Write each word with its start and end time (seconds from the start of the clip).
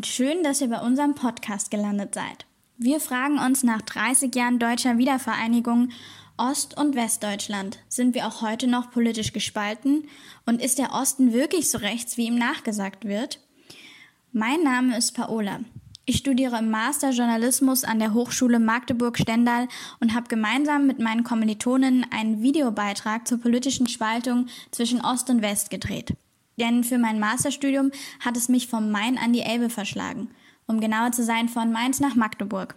und 0.00 0.06
schön, 0.06 0.42
dass 0.42 0.62
ihr 0.62 0.70
bei 0.70 0.80
unserem 0.80 1.14
Podcast 1.14 1.70
gelandet 1.70 2.14
seid. 2.14 2.46
Wir 2.78 3.00
fragen 3.00 3.38
uns 3.38 3.62
nach 3.62 3.82
30 3.82 4.34
Jahren 4.34 4.58
deutscher 4.58 4.96
Wiedervereinigung 4.96 5.90
Ost- 6.38 6.74
und 6.74 6.94
Westdeutschland. 6.94 7.80
Sind 7.90 8.14
wir 8.14 8.26
auch 8.26 8.40
heute 8.40 8.66
noch 8.66 8.90
politisch 8.90 9.34
gespalten? 9.34 10.08
Und 10.46 10.62
ist 10.62 10.78
der 10.78 10.94
Osten 10.94 11.34
wirklich 11.34 11.70
so 11.70 11.76
rechts, 11.76 12.16
wie 12.16 12.28
ihm 12.28 12.38
nachgesagt 12.38 13.04
wird? 13.04 13.40
Mein 14.32 14.62
Name 14.62 14.96
ist 14.96 15.12
Paola. 15.12 15.60
Ich 16.06 16.16
studiere 16.16 16.60
im 16.60 16.70
Master 16.70 17.10
Journalismus 17.10 17.84
an 17.84 17.98
der 17.98 18.14
Hochschule 18.14 18.58
Magdeburg-Stendal 18.58 19.68
und 20.00 20.14
habe 20.14 20.28
gemeinsam 20.28 20.86
mit 20.86 20.98
meinen 20.98 21.24
Kommilitonen 21.24 22.06
einen 22.10 22.40
Videobeitrag 22.40 23.28
zur 23.28 23.38
politischen 23.38 23.86
Spaltung 23.86 24.46
zwischen 24.70 25.02
Ost 25.02 25.28
und 25.28 25.42
West 25.42 25.68
gedreht. 25.68 26.14
Denn 26.60 26.84
für 26.84 26.98
mein 26.98 27.18
Masterstudium 27.18 27.90
hat 28.20 28.36
es 28.36 28.48
mich 28.48 28.68
vom 28.68 28.90
Main 28.92 29.18
an 29.18 29.32
die 29.32 29.40
Elbe 29.40 29.70
verschlagen, 29.70 30.28
um 30.66 30.78
genauer 30.80 31.10
zu 31.10 31.24
sein 31.24 31.48
von 31.48 31.72
Mainz 31.72 31.98
nach 31.98 32.14
Magdeburg. 32.14 32.76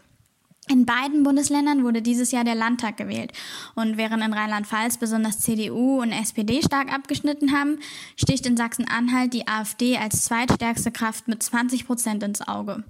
In 0.70 0.86
beiden 0.86 1.24
Bundesländern 1.24 1.84
wurde 1.84 2.02
dieses 2.02 2.32
Jahr 2.32 2.46
der 2.46 2.56
Landtag 2.56 2.96
gewählt. 2.96 3.34
Und 3.76 3.98
während 3.98 4.24
in 4.24 4.32
Rheinland-Pfalz 4.32 4.96
besonders 4.96 5.40
CDU 5.40 6.02
und 6.02 6.14
SPD 6.14 6.62
stark 6.62 6.94
abgeschnitten 6.94 7.52
haben, 7.52 7.80
sticht 8.16 8.46
in 8.46 8.56
Sachsen-Anhalt 8.56 9.34
die 9.34 9.46
AfD 9.46 9.98
als 9.98 10.24
zweitstärkste 10.24 10.92
Kraft 10.92 11.28
mit 11.28 11.44
20 11.44 11.86
Prozent 11.86 12.24
ins 12.24 12.48
Auge. 12.48 12.86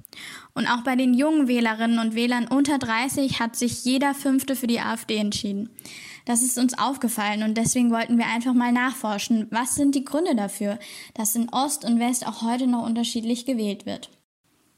Und 0.54 0.68
auch 0.68 0.84
bei 0.84 0.96
den 0.96 1.16
jungen 1.16 1.48
Wählerinnen 1.48 1.98
und 1.98 2.14
Wählern 2.14 2.48
unter 2.48 2.78
30 2.78 3.40
hat 3.40 3.56
sich 3.56 3.84
jeder 3.86 4.14
Fünfte 4.14 4.56
für 4.56 4.68
die 4.68 4.80
AfD 4.80 5.18
entschieden. 5.18 5.72
Das 6.26 6.42
ist 6.42 6.58
uns 6.58 6.78
aufgefallen 6.78 7.44
und 7.44 7.58
deswegen 7.58 7.92
wollten 7.92 8.18
wir 8.18 8.28
einfach 8.28 8.54
mal 8.54 8.72
nachforschen, 8.72 9.48
was 9.52 9.76
sind 9.76 9.94
die 9.96 10.06
Gründe 10.06 10.36
dafür, 10.36 10.80
dass 11.14 11.36
in 11.36 11.50
Ost 11.50 11.84
und 11.84 12.00
West 12.00 12.26
auch 12.28 12.42
heute 12.42 12.68
noch 12.68 12.86
unterschiedlich 12.86 13.46
gewählt 13.46 13.86
wird. 13.86 14.10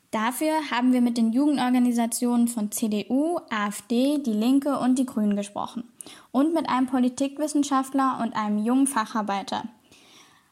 Dafür 0.09 0.53
haben 0.71 0.93
wir 0.93 1.01
mit 1.01 1.17
den 1.17 1.33
Jugendorganisationen 1.33 2.47
von 2.47 2.71
CDU, 2.71 3.37
AfD, 3.49 4.17
Die 4.19 4.31
Linke 4.31 4.79
und 4.79 4.97
die 4.97 5.05
Grünen 5.05 5.35
gesprochen 5.35 5.83
und 6.31 6.53
mit 6.53 6.69
einem 6.69 6.87
Politikwissenschaftler 6.87 8.19
und 8.23 8.35
einem 8.35 8.63
jungen 8.63 8.87
Facharbeiter. 8.87 9.65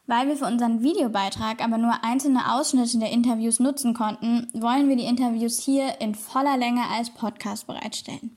Weil 0.06 0.28
wir 0.28 0.36
für 0.36 0.44
unseren 0.44 0.82
Videobeitrag 0.82 1.64
aber 1.64 1.78
nur 1.78 2.04
einzelne 2.04 2.52
Ausschnitte 2.52 2.98
der 2.98 3.10
Interviews 3.10 3.58
nutzen 3.58 3.94
konnten, 3.94 4.48
wollen 4.52 4.90
wir 4.90 4.96
die 4.96 5.06
Interviews 5.06 5.58
hier 5.58 5.98
in 5.98 6.14
voller 6.14 6.58
Länge 6.58 6.82
als 6.90 7.08
Podcast 7.08 7.66
bereitstellen. 7.66 8.36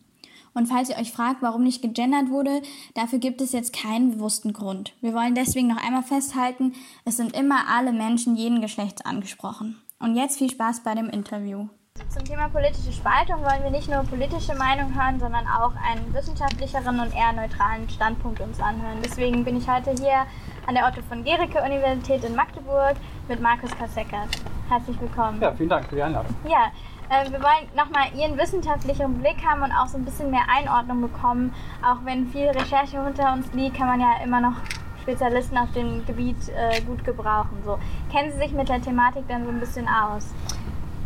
Und 0.57 0.65
falls 0.65 0.89
ihr 0.89 0.97
euch 0.97 1.11
fragt, 1.11 1.43
warum 1.43 1.63
nicht 1.63 1.83
gegendert 1.83 2.31
wurde, 2.31 2.63
dafür 2.95 3.19
gibt 3.19 3.41
es 3.41 3.51
jetzt 3.51 3.73
keinen 3.73 4.13
bewussten 4.13 4.53
Grund. 4.53 4.91
Wir 5.01 5.13
wollen 5.13 5.35
deswegen 5.35 5.67
noch 5.67 5.77
einmal 5.77 6.01
festhalten, 6.01 6.73
es 7.05 7.17
sind 7.17 7.35
immer 7.35 7.65
alle 7.69 7.93
Menschen 7.93 8.35
jeden 8.35 8.59
Geschlechts 8.59 9.05
angesprochen. 9.05 9.79
Und 9.99 10.15
jetzt 10.15 10.39
viel 10.39 10.49
Spaß 10.49 10.81
bei 10.81 10.95
dem 10.95 11.09
Interview. 11.09 11.67
Zum 12.09 12.23
Thema 12.25 12.49
politische 12.49 12.91
Spaltung 12.91 13.43
wollen 13.43 13.61
wir 13.61 13.69
nicht 13.69 13.87
nur 13.87 14.01
politische 14.01 14.55
Meinung 14.55 14.95
hören, 14.95 15.19
sondern 15.19 15.45
auch 15.45 15.73
einen 15.75 16.11
wissenschaftlicheren 16.11 16.99
und 17.01 17.15
eher 17.15 17.33
neutralen 17.33 17.87
Standpunkt 17.87 18.41
uns 18.41 18.59
anhören. 18.59 18.97
Deswegen 19.03 19.45
bin 19.45 19.57
ich 19.57 19.67
heute 19.67 19.91
hier 19.91 20.25
an 20.65 20.73
der 20.73 20.87
Otto 20.87 21.03
von 21.03 21.23
Gericke 21.23 21.61
Universität 21.61 22.23
in 22.23 22.35
Magdeburg 22.35 22.95
mit 23.27 23.39
Markus 23.39 23.69
Kasseckert. 23.77 24.29
Herzlich 24.69 24.99
willkommen. 24.99 25.39
Ja, 25.39 25.53
vielen 25.53 25.69
Dank 25.69 25.87
für 25.87 25.95
die 25.95 26.01
Einladung. 26.01 26.35
Ja, 26.49 26.71
äh, 27.09 27.31
wir 27.31 27.39
wollen 27.39 27.67
nochmal 27.75 28.07
Ihren 28.17 28.37
wissenschaftlichen 28.37 29.19
Blick 29.19 29.37
haben 29.45 29.61
und 29.63 29.71
auch 29.71 29.87
so 29.87 29.97
ein 29.97 30.05
bisschen 30.05 30.31
mehr 30.31 30.45
Einordnung 30.47 31.01
bekommen. 31.01 31.53
Auch 31.83 32.03
wenn 32.05 32.27
viel 32.27 32.47
Recherche 32.47 32.99
unter 33.01 33.33
uns 33.33 33.51
liegt, 33.53 33.77
kann 33.77 33.87
man 33.87 33.99
ja 33.99 34.23
immer 34.23 34.41
noch 34.41 34.55
Spezialisten 35.01 35.57
auf 35.57 35.71
dem 35.71 36.05
Gebiet 36.05 36.35
äh, 36.49 36.81
gut 36.81 37.03
gebrauchen. 37.05 37.57
So. 37.65 37.79
Kennen 38.11 38.31
Sie 38.31 38.39
sich 38.39 38.51
mit 38.51 38.67
der 38.67 38.81
Thematik 38.81 39.23
dann 39.27 39.45
so 39.45 39.49
ein 39.49 39.59
bisschen 39.59 39.87
aus? 39.87 40.25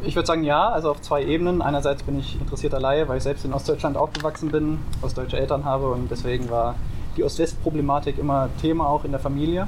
Ich 0.03 0.15
würde 0.15 0.25
sagen 0.25 0.43
ja, 0.43 0.69
also 0.69 0.89
auf 0.89 1.01
zwei 1.01 1.23
Ebenen. 1.23 1.61
Einerseits 1.61 2.01
bin 2.01 2.17
ich 2.17 2.39
interessierter 2.41 2.79
Laie, 2.79 3.07
weil 3.07 3.17
ich 3.17 3.23
selbst 3.23 3.45
in 3.45 3.53
Ostdeutschland 3.53 3.97
aufgewachsen 3.97 4.49
bin, 4.49 4.79
ostdeutsche 5.03 5.37
Eltern 5.37 5.63
habe 5.65 5.91
und 5.91 6.09
deswegen 6.09 6.49
war 6.49 6.73
die 7.15 7.23
Ost-West-Problematik 7.23 8.17
immer 8.17 8.49
Thema 8.59 8.87
auch 8.87 9.05
in 9.05 9.11
der 9.11 9.19
Familie. 9.19 9.67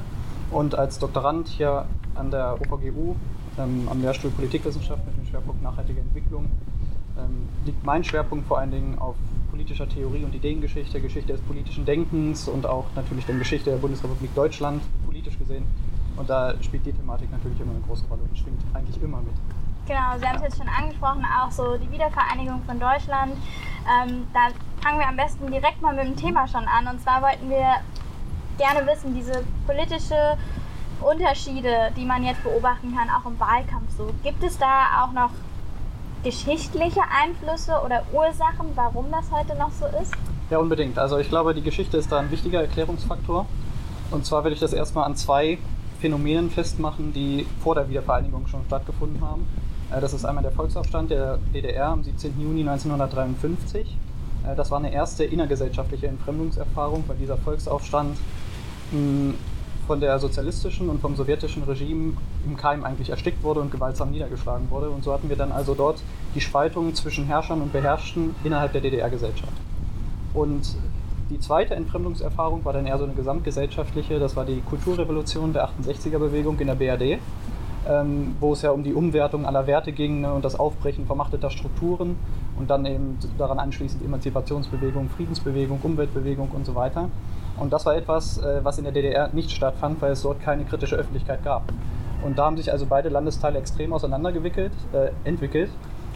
Und 0.50 0.74
als 0.74 0.98
Doktorand 0.98 1.46
hier 1.46 1.86
an 2.16 2.32
der 2.32 2.58
OVGU 2.60 3.14
ähm, 3.58 3.88
am 3.88 4.02
Lehrstuhl 4.02 4.30
Politikwissenschaft 4.30 5.06
mit 5.06 5.16
dem 5.16 5.23
Schwerpunkt 5.34 5.62
nachhaltige 5.62 6.00
Entwicklung 6.00 6.48
ähm, 7.18 7.48
liegt 7.64 7.84
mein 7.84 8.04
Schwerpunkt 8.04 8.46
vor 8.46 8.58
allen 8.58 8.70
Dingen 8.70 8.98
auf 8.98 9.16
politischer 9.50 9.88
Theorie 9.88 10.24
und 10.24 10.34
Ideengeschichte, 10.34 11.00
Geschichte 11.00 11.32
des 11.32 11.42
politischen 11.42 11.84
Denkens 11.84 12.48
und 12.48 12.66
auch 12.66 12.84
natürlich 12.94 13.26
der 13.26 13.36
Geschichte 13.36 13.70
der 13.70 13.78
Bundesrepublik 13.78 14.32
Deutschland, 14.34 14.82
politisch 15.04 15.38
gesehen. 15.38 15.64
Und 16.16 16.30
da 16.30 16.54
spielt 16.62 16.86
die 16.86 16.92
Thematik 16.92 17.30
natürlich 17.32 17.60
immer 17.60 17.72
eine 17.72 17.80
große 17.80 18.04
Rolle 18.08 18.22
und 18.22 18.38
schwingt 18.38 18.60
eigentlich 18.72 19.00
immer 19.02 19.18
mit. 19.18 19.34
Genau, 19.86 20.18
Sie 20.18 20.26
haben 20.26 20.36
es 20.36 20.42
jetzt 20.42 20.58
schon 20.58 20.68
angesprochen, 20.68 21.24
auch 21.24 21.50
so 21.50 21.76
die 21.76 21.90
Wiedervereinigung 21.90 22.62
von 22.62 22.78
Deutschland. 22.78 23.32
Ähm, 23.32 24.26
da 24.32 24.48
fangen 24.80 25.00
wir 25.00 25.08
am 25.08 25.16
besten 25.16 25.50
direkt 25.50 25.82
mal 25.82 25.94
mit 25.94 26.06
dem 26.06 26.16
Thema 26.16 26.46
schon 26.46 26.64
an. 26.66 26.86
Und 26.86 27.00
zwar 27.00 27.22
wollten 27.22 27.50
wir 27.50 27.74
gerne 28.56 28.86
wissen, 28.86 29.14
diese 29.14 29.44
politische 29.66 30.38
Unterschiede, 31.00 31.90
die 31.96 32.04
man 32.04 32.24
jetzt 32.24 32.42
beobachten 32.42 32.94
kann, 32.94 33.08
auch 33.10 33.26
im 33.28 33.38
Wahlkampf 33.38 33.90
so. 33.96 34.10
Gibt 34.22 34.42
es 34.42 34.58
da 34.58 35.04
auch 35.04 35.12
noch 35.12 35.30
geschichtliche 36.22 37.00
Einflüsse 37.22 37.80
oder 37.84 38.02
Ursachen, 38.12 38.72
warum 38.74 39.10
das 39.10 39.30
heute 39.30 39.56
noch 39.58 39.70
so 39.70 39.86
ist? 40.00 40.12
Ja, 40.50 40.58
unbedingt. 40.58 40.98
Also 40.98 41.18
ich 41.18 41.28
glaube, 41.28 41.54
die 41.54 41.62
Geschichte 41.62 41.96
ist 41.96 42.10
da 42.10 42.18
ein 42.18 42.30
wichtiger 42.30 42.60
Erklärungsfaktor. 42.60 43.46
Und 44.10 44.26
zwar 44.26 44.44
will 44.44 44.52
ich 44.52 44.60
das 44.60 44.72
erstmal 44.72 45.04
an 45.04 45.16
zwei 45.16 45.58
Phänomenen 46.00 46.50
festmachen, 46.50 47.12
die 47.12 47.46
vor 47.62 47.74
der 47.74 47.88
Wiedervereinigung 47.88 48.46
schon 48.46 48.62
stattgefunden 48.66 49.20
haben. 49.22 49.46
Äh, 49.90 50.00
das 50.00 50.12
ist 50.12 50.24
einmal 50.24 50.42
der 50.42 50.52
Volksaufstand 50.52 51.10
der 51.10 51.38
DDR 51.54 51.88
am 51.88 52.02
17. 52.02 52.40
Juni 52.40 52.60
1953. 52.60 53.96
Äh, 54.46 54.56
das 54.56 54.70
war 54.70 54.78
eine 54.78 54.92
erste 54.92 55.24
innergesellschaftliche 55.24 56.06
Entfremdungserfahrung, 56.06 57.04
weil 57.06 57.16
dieser 57.16 57.36
Volksaufstand 57.36 58.16
hm, 58.90 59.34
von 59.86 60.00
der 60.00 60.18
sozialistischen 60.18 60.88
und 60.88 61.00
vom 61.00 61.16
sowjetischen 61.16 61.62
Regime 61.64 62.14
im 62.46 62.56
Keim 62.56 62.84
eigentlich 62.84 63.10
erstickt 63.10 63.42
wurde 63.42 63.60
und 63.60 63.70
gewaltsam 63.70 64.10
niedergeschlagen 64.10 64.70
wurde. 64.70 64.90
Und 64.90 65.04
so 65.04 65.12
hatten 65.12 65.28
wir 65.28 65.36
dann 65.36 65.52
also 65.52 65.74
dort 65.74 66.02
die 66.34 66.40
Spaltung 66.40 66.94
zwischen 66.94 67.26
Herrschern 67.26 67.62
und 67.62 67.72
Beherrschten 67.72 68.34
innerhalb 68.44 68.72
der 68.72 68.80
DDR-Gesellschaft. 68.80 69.52
Und 70.32 70.76
die 71.30 71.40
zweite 71.40 71.74
Entfremdungserfahrung 71.74 72.64
war 72.64 72.72
dann 72.72 72.86
eher 72.86 72.98
so 72.98 73.04
eine 73.04 73.14
gesamtgesellschaftliche, 73.14 74.18
das 74.18 74.36
war 74.36 74.44
die 74.44 74.60
Kulturrevolution 74.60 75.52
der 75.52 75.68
68er-Bewegung 75.68 76.58
in 76.60 76.66
der 76.66 76.74
BRD, 76.74 77.18
ähm, 77.88 78.36
wo 78.40 78.52
es 78.52 78.62
ja 78.62 78.70
um 78.70 78.82
die 78.82 78.92
Umwertung 78.92 79.46
aller 79.46 79.66
Werte 79.66 79.92
ging 79.92 80.20
ne, 80.20 80.32
und 80.32 80.44
das 80.44 80.58
Aufbrechen 80.58 81.06
vermachteter 81.06 81.50
Strukturen 81.50 82.16
und 82.58 82.70
dann 82.70 82.84
eben 82.84 83.18
daran 83.38 83.58
anschließend 83.58 84.04
Emanzipationsbewegung, 84.04 85.08
Friedensbewegung, 85.10 85.80
Umweltbewegung 85.82 86.50
und 86.50 86.66
so 86.66 86.74
weiter. 86.74 87.08
Und 87.58 87.72
das 87.72 87.86
war 87.86 87.96
etwas, 87.96 88.38
äh, 88.38 88.60
was 88.62 88.78
in 88.78 88.84
der 88.84 88.92
DDR 88.92 89.30
nicht 89.32 89.50
stattfand, 89.50 90.00
weil 90.02 90.12
es 90.12 90.22
dort 90.22 90.40
keine 90.40 90.64
kritische 90.64 90.96
Öffentlichkeit 90.96 91.44
gab. 91.44 91.62
Und 92.24 92.38
da 92.38 92.46
haben 92.46 92.56
sich 92.56 92.72
also 92.72 92.86
beide 92.86 93.08
Landesteile 93.08 93.58
extrem 93.58 93.92
auseinandergewickelt, 93.92 94.72
äh, 94.92 95.10
entwickelt. 95.24 95.70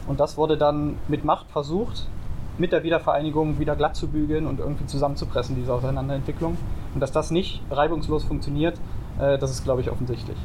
Und 0.06 0.20
das 0.20 0.36
wurde 0.36 0.56
dann 0.56 0.96
mit 1.06 1.24
Macht 1.24 1.50
versucht, 1.50 2.06
mit 2.56 2.72
der 2.72 2.82
Wiedervereinigung 2.82 3.58
wieder 3.58 3.76
glatt 3.76 3.94
zu 3.94 4.08
bügeln 4.08 4.46
und 4.46 4.58
irgendwie 4.58 4.86
zusammenzupressen, 4.86 5.54
diese 5.54 5.72
Auseinanderentwicklung. 5.72 6.56
Und 6.94 7.00
dass 7.00 7.12
das 7.12 7.30
nicht 7.30 7.62
reibungslos 7.70 8.24
funktioniert, 8.24 8.78
äh, 9.20 9.38
das 9.38 9.50
ist, 9.50 9.64
glaube 9.64 9.82
ich, 9.82 9.90
offensichtlich. 9.90 10.36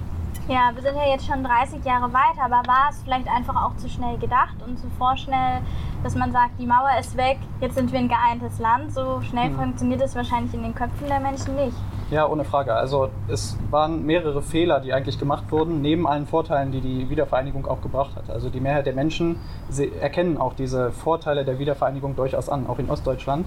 Ja, 0.50 0.72
wir 0.74 0.82
sind 0.82 0.96
ja 0.98 1.08
jetzt 1.10 1.26
schon 1.26 1.42
30 1.42 1.86
Jahre 1.86 2.12
weiter, 2.12 2.44
aber 2.44 2.68
war 2.68 2.90
es 2.90 3.02
vielleicht 3.02 3.30
einfach 3.30 3.56
auch 3.64 3.78
zu 3.78 3.88
schnell 3.88 4.18
gedacht 4.18 4.56
und 4.68 4.78
zu 4.78 4.88
vorschnell, 4.98 5.62
dass 6.04 6.16
man 6.16 6.34
sagt, 6.34 6.60
die 6.60 6.66
Mauer 6.66 6.90
ist 7.00 7.16
weg, 7.16 7.38
jetzt 7.62 7.76
sind 7.76 7.94
wir 7.94 8.00
ein 8.00 8.10
geeintes 8.10 8.60
Land. 8.60 8.94
So 8.94 9.22
schnell 9.22 9.52
mhm. 9.52 9.56
funktioniert 9.56 10.02
es 10.02 10.16
wahrscheinlich 10.18 10.54
in 10.54 10.64
den 10.64 10.76
Köpfen 10.76 11.08
der 11.08 11.22
Menschen 11.22 11.56
nicht. 11.56 11.78
Ja, 12.12 12.28
ohne 12.28 12.44
Frage. 12.44 12.74
Also 12.74 13.10
es 13.30 13.58
waren 13.72 14.06
mehrere 14.06 14.42
Fehler, 14.42 14.82
die 14.82 14.92
eigentlich 14.92 15.18
gemacht 15.18 15.46
wurden, 15.50 15.82
neben 15.82 16.06
allen 16.06 16.28
Vorteilen, 16.28 16.74
die 16.74 16.82
die 16.82 17.10
Wiedervereinigung 17.10 17.66
auch 17.66 17.82
gebracht 17.82 18.18
hat. 18.18 18.30
Also 18.30 18.50
die 18.50 18.60
Mehrheit 18.60 18.86
der 18.86 18.94
Menschen 18.94 19.38
erkennen 20.02 20.38
auch 20.38 20.56
diese 20.56 20.92
Vorteile 20.92 21.46
der 21.46 21.58
Wiedervereinigung 21.58 22.18
durchaus 22.18 22.50
an, 22.50 22.68
auch 22.68 22.80
in 22.80 22.90
Ostdeutschland. 22.90 23.46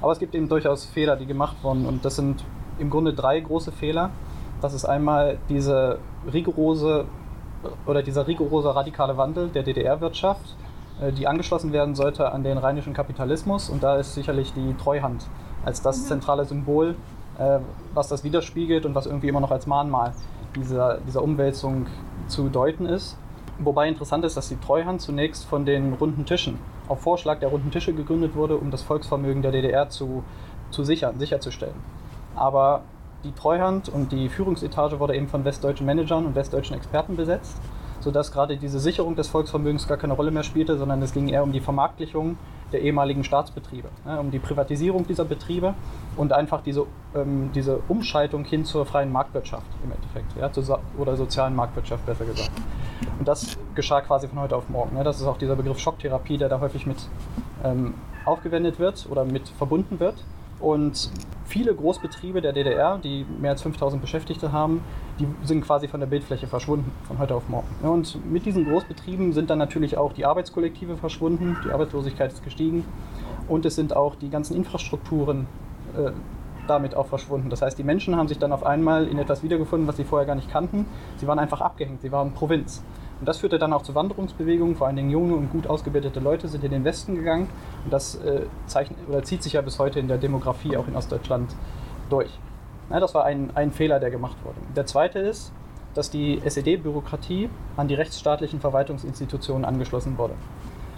Aber 0.00 0.12
es 0.12 0.18
gibt 0.18 0.34
eben 0.34 0.48
durchaus 0.48 0.86
Fehler, 0.86 1.16
die 1.16 1.26
gemacht 1.26 1.56
wurden 1.62 1.84
und 1.84 2.06
das 2.06 2.16
sind 2.16 2.42
im 2.78 2.88
Grunde 2.88 3.12
drei 3.12 3.38
große 3.38 3.70
Fehler. 3.70 4.10
Das 4.60 4.74
ist 4.74 4.84
einmal 4.84 5.38
diese 5.48 5.98
rigorose 6.32 7.06
oder 7.86 8.02
dieser 8.02 8.26
rigorose 8.26 8.74
radikale 8.74 9.16
Wandel 9.16 9.48
der 9.48 9.62
DDR-Wirtschaft, 9.62 10.56
äh, 11.00 11.12
die 11.12 11.26
angeschlossen 11.26 11.72
werden 11.72 11.94
sollte 11.94 12.32
an 12.32 12.42
den 12.42 12.58
rheinischen 12.58 12.92
Kapitalismus. 12.92 13.68
Und 13.68 13.82
da 13.82 13.96
ist 13.96 14.14
sicherlich 14.14 14.52
die 14.52 14.74
Treuhand 14.74 15.26
als 15.64 15.82
das 15.82 16.02
mhm. 16.02 16.06
zentrale 16.06 16.44
Symbol, 16.44 16.96
äh, 17.38 17.58
was 17.94 18.08
das 18.08 18.24
widerspiegelt 18.24 18.86
und 18.86 18.94
was 18.94 19.06
irgendwie 19.06 19.28
immer 19.28 19.40
noch 19.40 19.50
als 19.50 19.66
Mahnmal 19.66 20.12
dieser, 20.56 20.98
dieser 21.06 21.22
Umwälzung 21.22 21.86
zu 22.26 22.48
deuten 22.48 22.86
ist. 22.86 23.16
Wobei 23.60 23.88
interessant 23.88 24.24
ist, 24.24 24.36
dass 24.36 24.48
die 24.48 24.56
Treuhand 24.56 25.00
zunächst 25.00 25.44
von 25.44 25.66
den 25.66 25.94
runden 25.94 26.24
Tischen 26.24 26.58
auf 26.88 27.00
Vorschlag 27.00 27.40
der 27.40 27.48
runden 27.48 27.70
Tische 27.70 27.92
gegründet 27.92 28.34
wurde, 28.34 28.56
um 28.56 28.70
das 28.70 28.82
Volksvermögen 28.82 29.42
der 29.42 29.50
DDR 29.50 29.88
zu, 29.88 30.22
zu 30.70 30.84
sichern, 30.84 31.18
sicherzustellen. 31.18 31.74
Aber 32.36 32.82
die 33.24 33.32
Treuhand 33.32 33.88
und 33.88 34.12
die 34.12 34.28
Führungsetage 34.28 35.00
wurde 35.00 35.16
eben 35.16 35.28
von 35.28 35.44
westdeutschen 35.44 35.86
Managern 35.86 36.26
und 36.26 36.34
westdeutschen 36.34 36.76
Experten 36.76 37.16
besetzt. 37.16 37.58
sodass 38.00 38.32
gerade 38.32 38.56
diese 38.56 38.78
Sicherung 38.78 39.16
des 39.16 39.28
Volksvermögens 39.28 39.88
gar 39.88 39.96
keine 39.96 40.12
Rolle 40.12 40.30
mehr 40.30 40.42
spielte, 40.42 40.78
sondern 40.78 41.02
es 41.02 41.12
ging 41.12 41.28
eher 41.28 41.42
um 41.42 41.52
die 41.52 41.60
Vermarktlichung 41.60 42.36
der 42.72 42.82
ehemaligen 42.82 43.24
Staatsbetriebe, 43.24 43.88
ne, 44.04 44.20
um 44.20 44.30
die 44.30 44.38
Privatisierung 44.38 45.06
dieser 45.06 45.24
Betriebe 45.24 45.74
und 46.16 46.32
einfach 46.32 46.62
diese, 46.62 46.86
ähm, 47.14 47.50
diese 47.54 47.80
Umschaltung 47.88 48.44
hin 48.44 48.64
zur 48.64 48.84
freien 48.84 49.10
Marktwirtschaft 49.10 49.66
im 49.82 49.92
Endeffekt, 49.92 50.36
ja, 50.38 50.52
zur, 50.52 50.80
oder 50.98 51.16
sozialen 51.16 51.56
Marktwirtschaft 51.56 52.04
besser 52.04 52.26
gesagt. 52.26 52.52
Und 53.18 53.26
das 53.26 53.56
geschah 53.74 54.02
quasi 54.02 54.28
von 54.28 54.40
heute 54.40 54.56
auf 54.56 54.68
morgen. 54.68 54.96
Ne. 54.96 55.04
Das 55.04 55.20
ist 55.20 55.26
auch 55.26 55.38
dieser 55.38 55.56
Begriff 55.56 55.78
Schocktherapie, 55.78 56.36
der 56.36 56.48
da 56.48 56.60
häufig 56.60 56.86
mit 56.86 56.98
ähm, 57.64 57.94
aufgewendet 58.24 58.78
wird 58.78 59.06
oder 59.10 59.24
mit 59.24 59.48
verbunden 59.48 59.98
wird. 59.98 60.22
Und 60.60 61.10
viele 61.44 61.74
Großbetriebe 61.74 62.40
der 62.40 62.52
DDR, 62.52 62.98
die 62.98 63.24
mehr 63.40 63.52
als 63.52 63.62
5000 63.62 64.00
Beschäftigte 64.00 64.52
haben, 64.52 64.82
die 65.18 65.26
sind 65.44 65.62
quasi 65.62 65.88
von 65.88 66.00
der 66.00 66.06
Bildfläche 66.06 66.46
verschwunden, 66.46 66.92
von 67.04 67.18
heute 67.18 67.34
auf 67.34 67.48
morgen. 67.48 67.68
Und 67.82 68.24
mit 68.30 68.44
diesen 68.46 68.64
Großbetrieben 68.64 69.32
sind 69.32 69.50
dann 69.50 69.58
natürlich 69.58 69.96
auch 69.96 70.12
die 70.12 70.24
Arbeitskollektive 70.24 70.96
verschwunden, 70.96 71.56
die 71.64 71.70
Arbeitslosigkeit 71.70 72.32
ist 72.32 72.44
gestiegen 72.44 72.84
und 73.48 73.64
es 73.66 73.74
sind 73.74 73.96
auch 73.96 74.14
die 74.14 74.30
ganzen 74.30 74.56
Infrastrukturen 74.56 75.46
äh, 75.96 76.10
damit 76.66 76.94
auch 76.94 77.06
verschwunden. 77.06 77.50
Das 77.50 77.62
heißt, 77.62 77.78
die 77.78 77.84
Menschen 77.84 78.16
haben 78.16 78.28
sich 78.28 78.38
dann 78.38 78.52
auf 78.52 78.64
einmal 78.64 79.06
in 79.08 79.18
etwas 79.18 79.42
wiedergefunden, 79.42 79.88
was 79.88 79.96
sie 79.96 80.04
vorher 80.04 80.26
gar 80.26 80.34
nicht 80.34 80.50
kannten. 80.50 80.86
Sie 81.16 81.26
waren 81.26 81.38
einfach 81.38 81.60
abgehängt, 81.62 82.02
sie 82.02 82.12
waren 82.12 82.32
Provinz. 82.32 82.82
Und 83.20 83.28
das 83.28 83.38
führte 83.38 83.58
dann 83.58 83.72
auch 83.72 83.82
zu 83.82 83.94
Wanderungsbewegungen, 83.94 84.76
vor 84.76 84.86
allen 84.86 84.96
Dingen 84.96 85.10
junge 85.10 85.34
und 85.34 85.50
gut 85.50 85.66
ausgebildete 85.66 86.20
Leute 86.20 86.48
sind 86.48 86.62
in 86.62 86.70
den 86.70 86.84
Westen 86.84 87.16
gegangen. 87.16 87.48
Und 87.84 87.92
das 87.92 88.16
äh, 88.16 88.42
zeichnet, 88.66 88.98
oder 89.08 89.22
zieht 89.22 89.42
sich 89.42 89.54
ja 89.54 89.60
bis 89.60 89.78
heute 89.78 89.98
in 89.98 90.08
der 90.08 90.18
Demografie 90.18 90.76
auch 90.76 90.86
in 90.86 90.94
Ostdeutschland 90.94 91.54
durch. 92.10 92.30
Ja, 92.90 93.00
das 93.00 93.14
war 93.14 93.24
ein, 93.24 93.50
ein 93.54 93.72
Fehler, 93.72 94.00
der 94.00 94.10
gemacht 94.10 94.36
wurde. 94.44 94.56
Der 94.76 94.86
zweite 94.86 95.18
ist, 95.18 95.52
dass 95.94 96.10
die 96.10 96.40
SED-Bürokratie 96.44 97.50
an 97.76 97.88
die 97.88 97.94
rechtsstaatlichen 97.94 98.60
Verwaltungsinstitutionen 98.60 99.64
angeschlossen 99.64 100.16
wurde. 100.16 100.34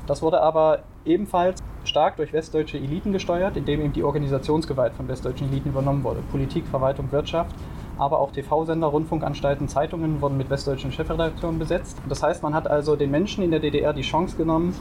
Das 0.07 0.23
wurde 0.23 0.43
aber 0.43 0.81
ebenfalls 1.05 1.63
stark 1.85 2.17
durch 2.17 2.33
westdeutsche 2.33 2.77
Eliten 2.77 3.13
gesteuert, 3.13 3.57
indem 3.57 3.81
eben 3.81 3.93
die 3.93 4.03
Organisationsgewalt 4.03 4.93
von 4.95 5.09
westdeutschen 5.09 5.49
Eliten 5.49 5.71
übernommen 5.71 6.05
wurde. 6.05 6.21
Politik, 6.31 6.67
Verwaltung, 6.67 7.11
Wirtschaft 7.13 7.55
aber 8.00 8.19
auch 8.19 8.32
TV-Sender, 8.32 8.87
Rundfunkanstalten, 8.87 9.69
Zeitungen 9.69 10.23
wurden 10.23 10.38
mit 10.38 10.49
westdeutschen 10.49 10.91
Chefredakteuren 10.91 11.58
besetzt. 11.58 11.99
Das 12.08 12.23
heißt, 12.23 12.43
man 12.43 12.55
hat 12.55 12.67
also 12.67 12.97
den 12.97 13.11
Menschen 13.11 13.44
in 13.44 13.50
der 13.50 13.61
DDR 13.61 13.93
die 13.93 14.02
Chance 14.02 14.37
genommen, 14.37 14.75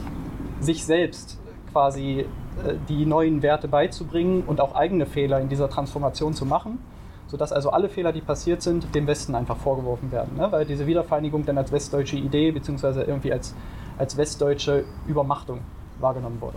sich 0.60 0.84
selbst 0.84 1.38
quasi 1.70 2.20
äh, 2.64 2.74
die 2.88 3.04
neuen 3.04 3.42
Werte 3.42 3.68
beizubringen 3.68 4.42
und 4.46 4.60
auch 4.60 4.74
eigene 4.74 5.04
Fehler 5.04 5.38
in 5.38 5.50
dieser 5.50 5.68
Transformation 5.68 6.32
zu 6.32 6.46
machen, 6.46 6.78
sodass 7.26 7.52
also 7.52 7.70
alle 7.70 7.90
Fehler, 7.90 8.12
die 8.12 8.22
passiert 8.22 8.62
sind, 8.62 8.94
dem 8.94 9.06
Westen 9.06 9.34
einfach 9.34 9.58
vorgeworfen 9.58 10.10
werden. 10.10 10.36
Ne? 10.36 10.50
Weil 10.50 10.64
diese 10.64 10.86
Wiedervereinigung 10.86 11.44
dann 11.44 11.58
als 11.58 11.70
westdeutsche 11.72 12.16
Idee 12.16 12.52
bzw. 12.52 13.02
irgendwie 13.02 13.32
als, 13.32 13.54
als 13.98 14.16
westdeutsche 14.16 14.84
Übermachtung 15.06 15.60
wahrgenommen 16.00 16.40
wurde. 16.40 16.56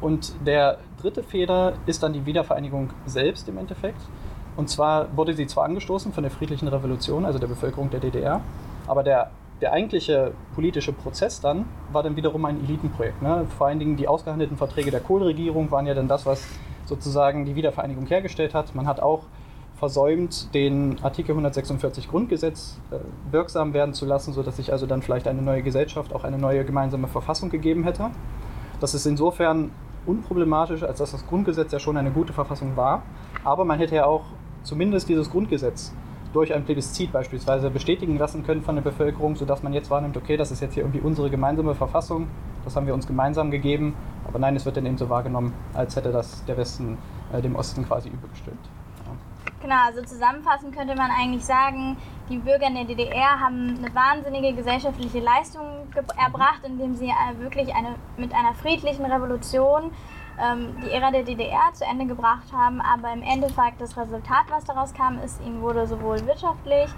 Und 0.00 0.34
der 0.44 0.78
dritte 1.00 1.22
Fehler 1.22 1.74
ist 1.86 2.02
dann 2.02 2.12
die 2.12 2.26
Wiedervereinigung 2.26 2.90
selbst 3.06 3.48
im 3.48 3.58
Endeffekt. 3.58 4.00
Und 4.56 4.68
zwar 4.68 5.16
wurde 5.16 5.34
sie 5.34 5.46
zwar 5.46 5.64
angestoßen 5.64 6.12
von 6.12 6.22
der 6.22 6.30
friedlichen 6.30 6.68
Revolution, 6.68 7.24
also 7.24 7.38
der 7.38 7.48
Bevölkerung 7.48 7.90
der 7.90 8.00
DDR, 8.00 8.40
aber 8.86 9.02
der, 9.02 9.30
der 9.60 9.72
eigentliche 9.72 10.32
politische 10.54 10.92
Prozess 10.92 11.40
dann 11.40 11.64
war 11.92 12.02
dann 12.02 12.16
wiederum 12.16 12.44
ein 12.44 12.62
Elitenprojekt. 12.64 13.22
Ne? 13.22 13.46
Vor 13.58 13.66
allen 13.66 13.78
Dingen 13.78 13.96
die 13.96 14.06
ausgehandelten 14.06 14.56
Verträge 14.56 14.90
der 14.90 15.00
Kohlregierung 15.00 15.70
waren 15.70 15.86
ja 15.86 15.94
dann 15.94 16.08
das, 16.08 16.26
was 16.26 16.46
sozusagen 16.86 17.44
die 17.44 17.56
Wiedervereinigung 17.56 18.06
hergestellt 18.06 18.54
hat. 18.54 18.74
Man 18.74 18.86
hat 18.86 19.00
auch 19.00 19.24
versäumt, 19.76 20.54
den 20.54 20.98
Artikel 21.02 21.32
146 21.32 22.08
Grundgesetz 22.08 22.78
äh, 22.90 22.96
wirksam 23.32 23.74
werden 23.74 23.92
zu 23.92 24.06
lassen, 24.06 24.32
sodass 24.32 24.56
sich 24.56 24.72
also 24.72 24.86
dann 24.86 25.02
vielleicht 25.02 25.26
eine 25.26 25.42
neue 25.42 25.62
Gesellschaft, 25.62 26.14
auch 26.14 26.24
eine 26.24 26.38
neue 26.38 26.64
gemeinsame 26.64 27.08
Verfassung 27.08 27.50
gegeben 27.50 27.84
hätte. 27.84 28.10
Das 28.80 28.94
ist 28.94 29.06
insofern 29.06 29.72
unproblematisch, 30.06 30.82
als 30.82 30.98
dass 30.98 31.12
das 31.12 31.26
Grundgesetz 31.26 31.72
ja 31.72 31.78
schon 31.78 31.96
eine 31.96 32.10
gute 32.10 32.32
Verfassung 32.32 32.76
war. 32.76 33.02
Aber 33.42 33.64
man 33.64 33.78
hätte 33.78 33.96
ja 33.96 34.06
auch 34.06 34.24
zumindest 34.64 35.08
dieses 35.08 35.30
Grundgesetz 35.30 35.94
durch 36.32 36.52
ein 36.52 36.64
Plebiszit 36.64 37.12
beispielsweise 37.12 37.70
bestätigen 37.70 38.18
lassen 38.18 38.44
können 38.44 38.62
von 38.62 38.74
der 38.74 38.82
Bevölkerung, 38.82 39.36
sodass 39.36 39.62
man 39.62 39.72
jetzt 39.72 39.88
wahrnimmt, 39.88 40.16
okay, 40.16 40.36
das 40.36 40.50
ist 40.50 40.60
jetzt 40.60 40.74
hier 40.74 40.82
irgendwie 40.82 41.00
unsere 41.00 41.30
gemeinsame 41.30 41.76
Verfassung, 41.76 42.26
das 42.64 42.74
haben 42.74 42.86
wir 42.86 42.94
uns 42.94 43.06
gemeinsam 43.06 43.52
gegeben, 43.52 43.94
aber 44.26 44.40
nein, 44.40 44.56
es 44.56 44.64
wird 44.64 44.76
dann 44.76 44.84
eben 44.84 44.98
so 44.98 45.08
wahrgenommen, 45.08 45.54
als 45.74 45.94
hätte 45.94 46.10
das 46.10 46.44
der 46.46 46.56
Westen 46.56 46.98
äh, 47.32 47.40
dem 47.40 47.54
Osten 47.54 47.86
quasi 47.86 48.08
übergestimmt. 48.08 48.68
Genau, 49.64 49.76
also 49.86 50.02
zusammenfassend 50.02 50.76
könnte 50.76 50.94
man 50.94 51.10
eigentlich 51.10 51.42
sagen, 51.42 51.96
die 52.28 52.36
Bürger 52.36 52.66
in 52.66 52.74
der 52.74 52.84
DDR 52.84 53.40
haben 53.40 53.78
eine 53.78 53.94
wahnsinnige 53.94 54.52
gesellschaftliche 54.52 55.20
Leistung 55.20 55.64
erbracht, 56.22 56.60
indem 56.66 56.94
sie 56.94 57.06
äh, 57.06 57.38
wirklich 57.38 57.74
eine, 57.74 57.94
mit 58.18 58.34
einer 58.34 58.52
friedlichen 58.52 59.06
Revolution 59.06 59.90
ähm, 60.42 60.74
die 60.84 60.90
Ära 60.90 61.10
der 61.10 61.22
DDR 61.22 61.72
zu 61.72 61.84
Ende 61.84 62.06
gebracht 62.06 62.52
haben. 62.52 62.80
Aber 62.80 63.12
im 63.12 63.22
Endeffekt 63.22 63.80
das 63.80 63.96
Resultat, 63.96 64.46
was 64.50 64.64
daraus 64.64 64.92
kam, 64.94 65.18
ist, 65.22 65.40
ihnen 65.44 65.60
wurde 65.62 65.86
sowohl 65.86 66.24
wirtschaftlich 66.26 66.88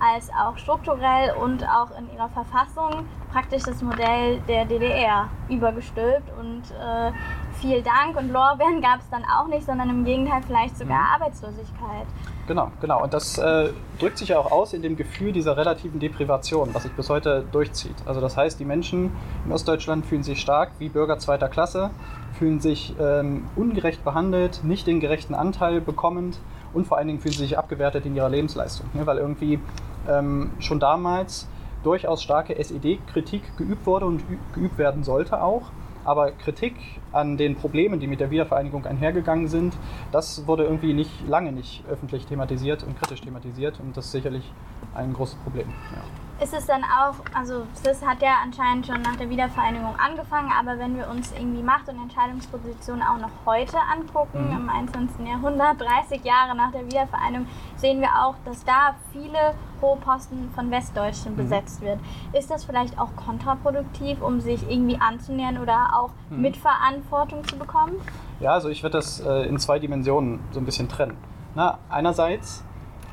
als 0.00 0.30
auch 0.30 0.58
strukturell 0.58 1.34
und 1.40 1.64
auch 1.64 1.96
in 1.96 2.12
ihrer 2.12 2.28
Verfassung 2.28 3.06
praktisch 3.32 3.62
das 3.62 3.82
Modell 3.82 4.40
der 4.48 4.64
DDR 4.64 5.28
übergestülpt. 5.48 6.30
Und 6.38 6.62
äh, 6.70 7.12
viel 7.60 7.82
Dank 7.82 8.16
und 8.16 8.30
Lorbeeren 8.30 8.80
gab 8.80 9.00
es 9.00 9.08
dann 9.10 9.24
auch 9.24 9.46
nicht, 9.46 9.64
sondern 9.64 9.90
im 9.90 10.04
Gegenteil 10.04 10.42
vielleicht 10.46 10.76
sogar 10.76 10.98
mhm. 10.98 11.14
Arbeitslosigkeit. 11.14 12.06
Genau, 12.46 12.70
genau. 12.80 13.02
Und 13.02 13.14
das 13.14 13.38
äh, 13.38 13.70
drückt 13.98 14.18
sich 14.18 14.28
ja 14.28 14.38
auch 14.38 14.52
aus 14.52 14.74
in 14.74 14.82
dem 14.82 14.96
Gefühl 14.96 15.32
dieser 15.32 15.56
relativen 15.56 15.98
Deprivation, 15.98 16.74
was 16.74 16.82
sich 16.82 16.92
bis 16.92 17.08
heute 17.08 17.44
durchzieht. 17.52 17.96
Also 18.04 18.20
das 18.20 18.36
heißt, 18.36 18.60
die 18.60 18.64
Menschen 18.64 19.12
in 19.46 19.52
Ostdeutschland 19.52 20.04
fühlen 20.04 20.22
sich 20.22 20.40
stark 20.40 20.72
wie 20.78 20.88
Bürger 20.88 21.18
zweiter 21.18 21.48
Klasse, 21.48 21.90
fühlen 22.38 22.60
sich 22.60 22.94
ähm, 23.00 23.44
ungerecht 23.56 24.04
behandelt, 24.04 24.62
nicht 24.64 24.86
den 24.86 25.00
gerechten 25.00 25.34
Anteil 25.34 25.80
bekommend 25.80 26.38
und 26.72 26.86
vor 26.86 26.98
allen 26.98 27.06
Dingen 27.06 27.20
fühlen 27.20 27.34
sie 27.34 27.40
sich 27.40 27.58
abgewertet 27.58 28.06
in 28.06 28.16
ihrer 28.16 28.28
Lebensleistung. 28.28 28.86
Ne? 28.94 29.06
Weil 29.06 29.18
irgendwie 29.18 29.60
ähm, 30.08 30.50
schon 30.58 30.80
damals 30.80 31.48
durchaus 31.82 32.22
starke 32.22 32.56
SED-Kritik 32.56 33.56
geübt 33.56 33.86
wurde 33.86 34.06
und 34.06 34.22
geübt 34.54 34.78
werden 34.78 35.04
sollte 35.04 35.42
auch. 35.42 35.70
Aber 36.04 36.32
Kritik 36.32 36.74
an 37.12 37.38
den 37.38 37.56
Problemen, 37.56 37.98
die 37.98 38.06
mit 38.06 38.20
der 38.20 38.30
Wiedervereinigung 38.30 38.84
einhergegangen 38.84 39.48
sind, 39.48 39.74
das 40.12 40.46
wurde 40.46 40.64
irgendwie 40.64 40.92
nicht 40.92 41.26
lange 41.26 41.52
nicht 41.52 41.82
öffentlich 41.88 42.26
thematisiert 42.26 42.82
und 42.82 42.98
kritisch 42.98 43.22
thematisiert 43.22 43.80
und 43.80 43.96
das 43.96 44.06
ist 44.06 44.12
sicherlich 44.12 44.52
ein 44.94 45.14
großes 45.14 45.36
Problem. 45.36 45.68
Ja 45.92 46.23
ist 46.40 46.52
es 46.52 46.66
dann 46.66 46.82
auch, 46.82 47.14
also 47.32 47.66
CIS 47.74 48.04
hat 48.04 48.20
ja 48.20 48.38
anscheinend 48.42 48.86
schon 48.86 49.00
nach 49.02 49.16
der 49.16 49.30
Wiedervereinigung 49.30 49.94
angefangen, 49.96 50.50
aber 50.58 50.78
wenn 50.78 50.96
wir 50.96 51.08
uns 51.08 51.32
irgendwie 51.32 51.62
Macht- 51.62 51.88
und 51.88 52.00
Entscheidungspositionen 52.02 53.02
auch 53.02 53.18
noch 53.18 53.30
heute 53.46 53.76
angucken, 53.92 54.48
mhm. 54.48 54.56
im 54.56 54.68
21. 54.68 55.26
Jahrhundert, 55.26 55.80
30 55.80 56.24
Jahre 56.24 56.56
nach 56.56 56.72
der 56.72 56.86
Wiedervereinigung, 56.86 57.46
sehen 57.76 58.00
wir 58.00 58.08
auch, 58.20 58.34
dass 58.44 58.64
da 58.64 58.96
viele 59.12 59.54
hohe 59.80 59.96
Posten 59.98 60.50
von 60.54 60.70
Westdeutschen 60.70 61.32
mhm. 61.32 61.36
besetzt 61.36 61.80
wird. 61.80 62.00
Ist 62.32 62.50
das 62.50 62.64
vielleicht 62.64 62.98
auch 62.98 63.14
kontraproduktiv, 63.14 64.20
um 64.20 64.40
sich 64.40 64.68
irgendwie 64.68 64.98
anzunähern 65.00 65.58
oder 65.58 65.90
auch 65.94 66.10
mhm. 66.30 66.42
Mitverantwortung 66.42 67.46
zu 67.46 67.56
bekommen? 67.56 67.94
Ja, 68.40 68.52
also 68.52 68.68
ich 68.68 68.82
würde 68.82 68.98
das 68.98 69.20
äh, 69.20 69.46
in 69.46 69.58
zwei 69.58 69.78
Dimensionen 69.78 70.40
so 70.50 70.58
ein 70.58 70.64
bisschen 70.64 70.88
trennen. 70.88 71.16
Na, 71.54 71.78
einerseits 71.88 72.64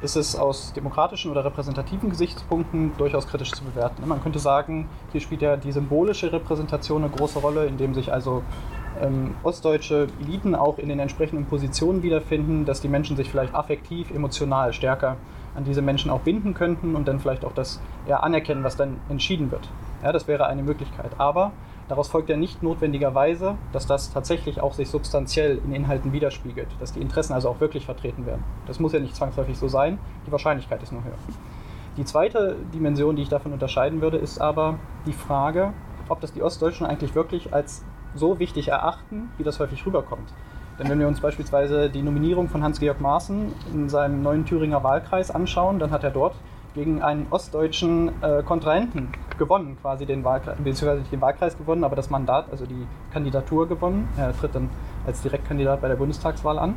ist 0.02 0.16
es 0.16 0.36
aus 0.36 0.74
demokratischen 0.74 1.32
oder 1.32 1.46
repräsentativen 1.46 2.10
Gesichtspunkten 2.10 2.92
durchaus 2.98 3.28
kritisch 3.28 3.52
zu 3.52 3.64
bewerten. 3.64 4.08
Man 4.08 4.22
könnte 4.22 4.40
sagen, 4.40 4.90
hier 5.12 5.22
spielt 5.22 5.42
ja 5.42 5.58
die 5.58 5.72
symbolische 5.72 6.32
Repräsentation 6.32 7.04
eine 7.04 7.12
große 7.12 7.40
Rolle, 7.40 7.66
indem 7.66 7.94
sich 7.94 8.12
also 8.12 8.42
ähm, 9.00 9.36
ostdeutsche 9.44 10.08
Eliten 10.22 10.56
auch 10.56 10.78
in 10.80 10.90
den 10.90 11.00
entsprechenden 11.00 11.46
Positionen 11.46 12.04
wiederfinden, 12.04 12.66
dass 12.66 12.82
die 12.82 12.88
Menschen 12.88 13.16
sich 13.16 13.30
vielleicht 13.30 13.54
affektiv, 13.54 14.12
emotional 14.12 14.74
stärker 14.74 15.18
an 15.56 15.66
diese 15.66 15.82
Menschen 15.82 16.10
auch 16.10 16.22
binden 16.22 16.54
könnten 16.54 16.96
und 16.96 17.08
dann 17.08 17.20
vielleicht 17.20 17.46
auch 17.46 17.54
das 17.54 17.82
eher 18.08 18.24
anerkennen, 18.24 18.64
was 18.64 18.78
dann 18.78 18.98
entschieden 19.10 19.52
wird. 19.52 19.70
Ja, 20.04 20.12
das 20.12 20.28
wäre 20.28 20.48
eine 20.48 20.64
Möglichkeit. 20.64 21.12
Aber 21.18 21.52
Daraus 21.92 22.08
folgt 22.08 22.30
ja 22.30 22.38
nicht 22.38 22.64
notwendigerweise, 22.64 23.56
dass 23.74 23.86
das 23.86 24.14
tatsächlich 24.14 24.62
auch 24.62 24.72
sich 24.72 24.90
substanziell 24.90 25.60
in 25.66 25.74
Inhalten 25.74 26.14
widerspiegelt, 26.14 26.70
dass 26.80 26.94
die 26.94 27.02
Interessen 27.02 27.34
also 27.34 27.50
auch 27.50 27.60
wirklich 27.60 27.84
vertreten 27.84 28.26
werden. 28.26 28.46
Das 28.66 28.80
muss 28.80 28.94
ja 28.94 29.02
nicht 29.02 29.14
zwangsläufig 29.14 29.58
so 29.58 29.68
sein, 29.68 30.00
die 30.26 30.32
Wahrscheinlichkeit 30.32 30.82
ist 30.82 30.94
nur 30.94 31.04
höher. 31.04 31.18
Die 31.98 32.06
zweite 32.06 32.56
Dimension, 32.74 33.18
die 33.18 33.24
ich 33.24 33.28
davon 33.28 33.52
unterscheiden 33.52 34.00
würde, 34.00 34.16
ist 34.16 34.40
aber 34.40 34.80
die 35.06 35.12
Frage, 35.12 35.74
ob 36.08 36.22
das 36.22 36.32
die 36.32 36.42
Ostdeutschen 36.42 36.88
eigentlich 36.88 37.14
wirklich 37.14 37.54
als 37.54 37.84
so 38.16 38.40
wichtig 38.40 38.70
erachten, 38.70 39.30
wie 39.38 39.44
das 39.44 39.60
häufig 39.60 39.86
rüberkommt. 39.86 40.34
Denn 40.80 40.88
wenn 40.88 40.98
wir 40.98 41.10
uns 41.10 41.20
beispielsweise 41.20 41.90
die 41.90 42.04
Nominierung 42.04 42.48
von 42.48 42.64
Hans-Georg 42.64 43.02
Maaßen 43.02 43.52
in 43.74 43.90
seinem 43.90 44.22
neuen 44.22 44.46
Thüringer 44.46 44.82
Wahlkreis 44.82 45.30
anschauen, 45.30 45.78
dann 45.78 45.92
hat 45.92 46.06
er 46.06 46.12
dort 46.12 46.36
gegen 46.74 47.02
einen 47.02 47.28
ostdeutschen 47.30 48.12
äh, 48.22 48.44
Kontrahenten 48.44 49.10
gewonnen, 49.38 49.78
quasi 49.82 50.06
den 50.06 50.24
Wahlkreis, 50.24 50.58
beziehungsweise 50.58 51.00
nicht 51.00 51.12
den 51.12 51.22
Wahlkreis 51.22 51.58
gewonnen, 51.58 51.84
aber 51.84 51.96
das 51.96 52.10
Mandat, 52.10 52.46
also 52.52 52.66
die 52.66 52.88
Kandidatur 53.12 53.68
gewonnen. 53.68 54.08
Er 54.18 54.36
tritt 54.38 54.56
dann 54.56 54.70
als 55.06 55.22
Direktkandidat 55.22 55.82
bei 55.82 55.88
der 55.88 55.96
Bundestagswahl 55.96 56.60
an. 56.60 56.76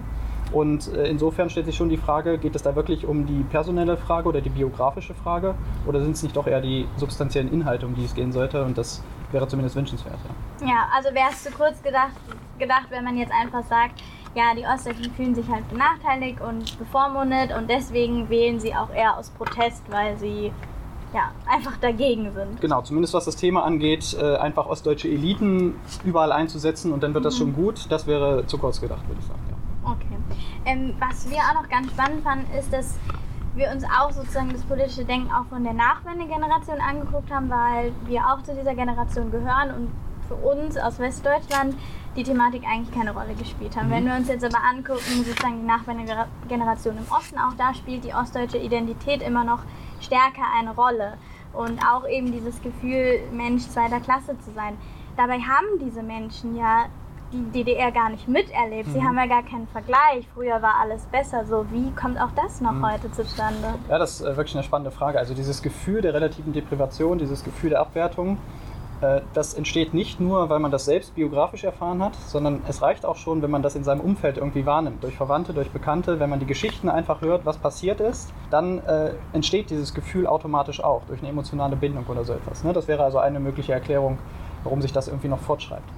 Und 0.53 0.93
äh, 0.93 1.09
insofern 1.09 1.51
stellt 1.51 1.67
sich 1.67 1.77
schon 1.77 1.89
die 1.89 1.97
Frage, 1.97 2.39
geht 2.39 2.55
es 2.55 2.63
da 2.63 2.77
wirklich 2.77 3.07
um 3.07 3.27
die 3.27 3.43
personelle 3.45 3.97
Frage 3.97 4.29
oder 4.29 4.41
die 4.41 4.51
biografische 4.51 5.15
Frage 5.15 5.55
oder 5.87 6.01
sind 6.01 6.13
es 6.13 6.23
nicht 6.23 6.37
doch 6.37 6.47
eher 6.47 6.61
die 6.61 6.87
substanziellen 6.97 7.53
Inhalte, 7.53 7.87
um 7.87 7.95
die 7.95 8.05
es 8.05 8.15
gehen 8.15 8.31
sollte? 8.31 8.65
Und 8.65 8.77
das 8.77 9.03
wäre 9.33 9.49
zumindest 9.49 9.75
wünschenswert. 9.77 10.19
Ja, 10.61 10.67
ja 10.67 10.87
also 10.95 11.15
wäre 11.15 11.29
es 11.31 11.43
zu 11.43 11.51
kurz 11.51 11.83
gedacht, 11.83 12.13
gedacht, 12.59 12.87
wenn 12.91 13.05
man 13.05 13.17
jetzt 13.17 13.33
einfach 13.33 13.65
sagt, 13.65 14.03
ja, 14.35 14.55
die 14.57 14.64
Ostdeutschen 14.64 15.12
fühlen 15.14 15.35
sich 15.35 15.49
halt 15.49 15.69
benachteiligt 15.69 16.41
und 16.41 16.79
bevormundet 16.79 17.57
und 17.57 17.71
deswegen 17.71 18.29
wählen 18.29 18.59
sie 18.59 18.75
auch 18.75 18.91
eher 18.91 19.17
aus 19.17 19.31
Protest, 19.31 19.83
weil 19.91 20.17
sie 20.19 20.53
ja, 21.14 21.31
einfach 21.47 21.76
dagegen 21.76 22.33
sind. 22.33 22.61
Genau, 22.61 22.83
zumindest 22.83 23.14
was 23.14 23.25
das 23.25 23.37
Thema 23.37 23.62
angeht, 23.62 24.17
äh, 24.21 24.37
einfach 24.37 24.67
ostdeutsche 24.67 25.09
Eliten 25.09 25.76
überall 26.05 26.33
einzusetzen 26.33 26.93
und 26.93 27.03
dann 27.03 27.14
wird 27.14 27.23
mhm. 27.23 27.29
das 27.29 27.38
schon 27.38 27.55
gut. 27.55 27.87
Das 27.91 28.07
wäre 28.07 28.45
zu 28.47 28.59
kurz 28.59 28.81
gedacht, 28.81 29.07
würde 29.07 29.21
ich 29.21 29.26
sagen. 29.26 29.41
Ja. 29.49 29.93
Okay. 29.93 30.19
Ähm, 30.64 30.95
was 30.99 31.31
wir 31.31 31.38
auch 31.38 31.62
noch 31.62 31.69
ganz 31.69 31.93
spannend 31.93 32.25
fanden, 32.25 32.47
ist, 32.59 32.73
dass 32.73 32.99
wir 33.55 33.71
uns 33.71 33.85
auch 33.85 34.11
sozusagen 34.11 34.50
das 34.50 34.62
politische 34.62 35.05
Denken 35.05 35.31
auch 35.33 35.47
von 35.47 35.62
der 35.62 35.75
Nachwendegeneration 35.75 36.81
angeguckt 36.81 37.31
haben, 37.31 37.49
weil 37.49 37.93
wir 38.07 38.23
auch 38.26 38.43
zu 38.43 38.53
dieser 38.53 38.75
Generation 38.75 39.31
gehören 39.31 39.71
und 39.71 39.91
für 40.28 40.35
uns 40.35 40.76
aus 40.76 40.99
Westdeutschland 40.99 41.75
die 42.16 42.23
Thematik 42.23 42.62
eigentlich 42.66 42.95
keine 42.95 43.12
Rolle 43.12 43.35
gespielt 43.35 43.76
haben. 43.76 43.88
Mhm. 43.88 43.93
Wenn 43.93 44.07
wir 44.07 44.14
uns 44.14 44.28
jetzt 44.28 44.45
aber 44.45 44.62
angucken, 44.62 45.25
sozusagen 45.25 45.61
die 45.61 45.66
Nachwendegeneration 45.66 46.97
im 46.97 47.07
Osten, 47.11 47.38
auch 47.38 47.54
da 47.59 47.75
spielt 47.75 48.04
die 48.04 48.14
ostdeutsche 48.14 48.59
Identität 48.59 49.23
immer 49.23 49.45
noch 49.45 49.61
stärker 50.00 50.45
eine 50.57 50.75
Rolle. 50.75 51.14
Und 51.52 51.81
auch 51.87 52.09
eben 52.09 52.33
dieses 52.33 52.61
Gefühl, 52.62 53.21
Mensch 53.33 53.62
zweiter 53.69 54.00
Klasse 54.00 54.37
zu 54.40 54.52
sein. 54.52 54.76
Dabei 55.16 55.38
haben 55.38 55.78
diese 55.81 56.02
Menschen 56.02 56.57
ja 56.57 56.87
die 57.33 57.64
DDR 57.64 57.90
gar 57.93 58.11
nicht 58.11 58.28
miterlebt. 58.28 58.88
Sie 58.90 59.00
mhm. 59.00 59.04
haben 59.04 59.16
ja 59.16 59.26
gar 59.26 59.43
keinen 59.43 59.66
Vergleich. 59.69 60.28
Früher 60.35 60.62
war 60.62 60.76
alles 60.81 61.04
besser. 61.07 61.45
So, 61.45 61.66
wie 61.71 61.90
kommt 61.93 62.21
auch 62.21 62.31
das 62.37 62.61
noch 62.61 62.73
mhm. 62.73 62.93
heute 62.93 63.11
zustande? 63.12 63.75
Ja, 63.88 63.99
das 63.99 64.21
ist 64.21 64.26
äh, 64.26 64.37
wirklich 64.37 64.54
eine 64.54 64.64
spannende 64.64 64.90
Frage. 64.90 65.19
Also 65.19 65.35
dieses 65.35 65.62
Gefühl 65.62 66.02
der 66.02 66.14
relativen 66.14 66.52
Deprivation, 66.52 67.19
dieses 67.19 67.45
Gefühl 67.45 67.71
der 67.71 67.81
Abwertung, 67.81 68.38
das 69.32 69.54
entsteht 69.54 69.94
nicht 69.94 70.20
nur, 70.20 70.49
weil 70.49 70.58
man 70.58 70.70
das 70.70 70.84
selbst 70.84 71.14
biografisch 71.14 71.64
erfahren 71.64 72.02
hat, 72.02 72.14
sondern 72.26 72.62
es 72.68 72.82
reicht 72.82 73.04
auch 73.04 73.16
schon, 73.16 73.42
wenn 73.42 73.50
man 73.50 73.62
das 73.62 73.75
in 73.75 73.84
seinem 73.84 74.00
Umfeld 74.00 74.37
irgendwie 74.37 74.66
wahrnimmt, 74.66 75.02
durch 75.02 75.16
Verwandte, 75.16 75.52
durch 75.52 75.70
Bekannte, 75.70 76.20
wenn 76.20 76.30
man 76.30 76.40
die 76.40 76.46
Geschichten 76.46 76.88
einfach 76.88 77.20
hört, 77.20 77.46
was 77.46 77.58
passiert 77.58 78.00
ist, 78.00 78.32
dann 78.50 78.78
äh, 78.80 79.12
entsteht 79.32 79.70
dieses 79.70 79.94
Gefühl 79.94 80.26
automatisch 80.26 80.82
auch 80.82 81.02
durch 81.06 81.20
eine 81.20 81.30
emotionale 81.30 81.76
Bindung 81.76 82.04
oder 82.08 82.25
so 82.25 82.32
etwas. 82.32 82.64
Ne? 82.64 82.73
Das 82.73 82.88
wäre 82.88 83.02
also 83.04 83.18
eine 83.18 83.40
mögliche 83.40 83.73
Erklärung, 83.73 84.18
warum 84.62 84.82
sich 84.82 84.92
das 84.92 85.08
irgendwie 85.08 85.28
noch 85.28 85.40
fortschreibt. 85.40 85.88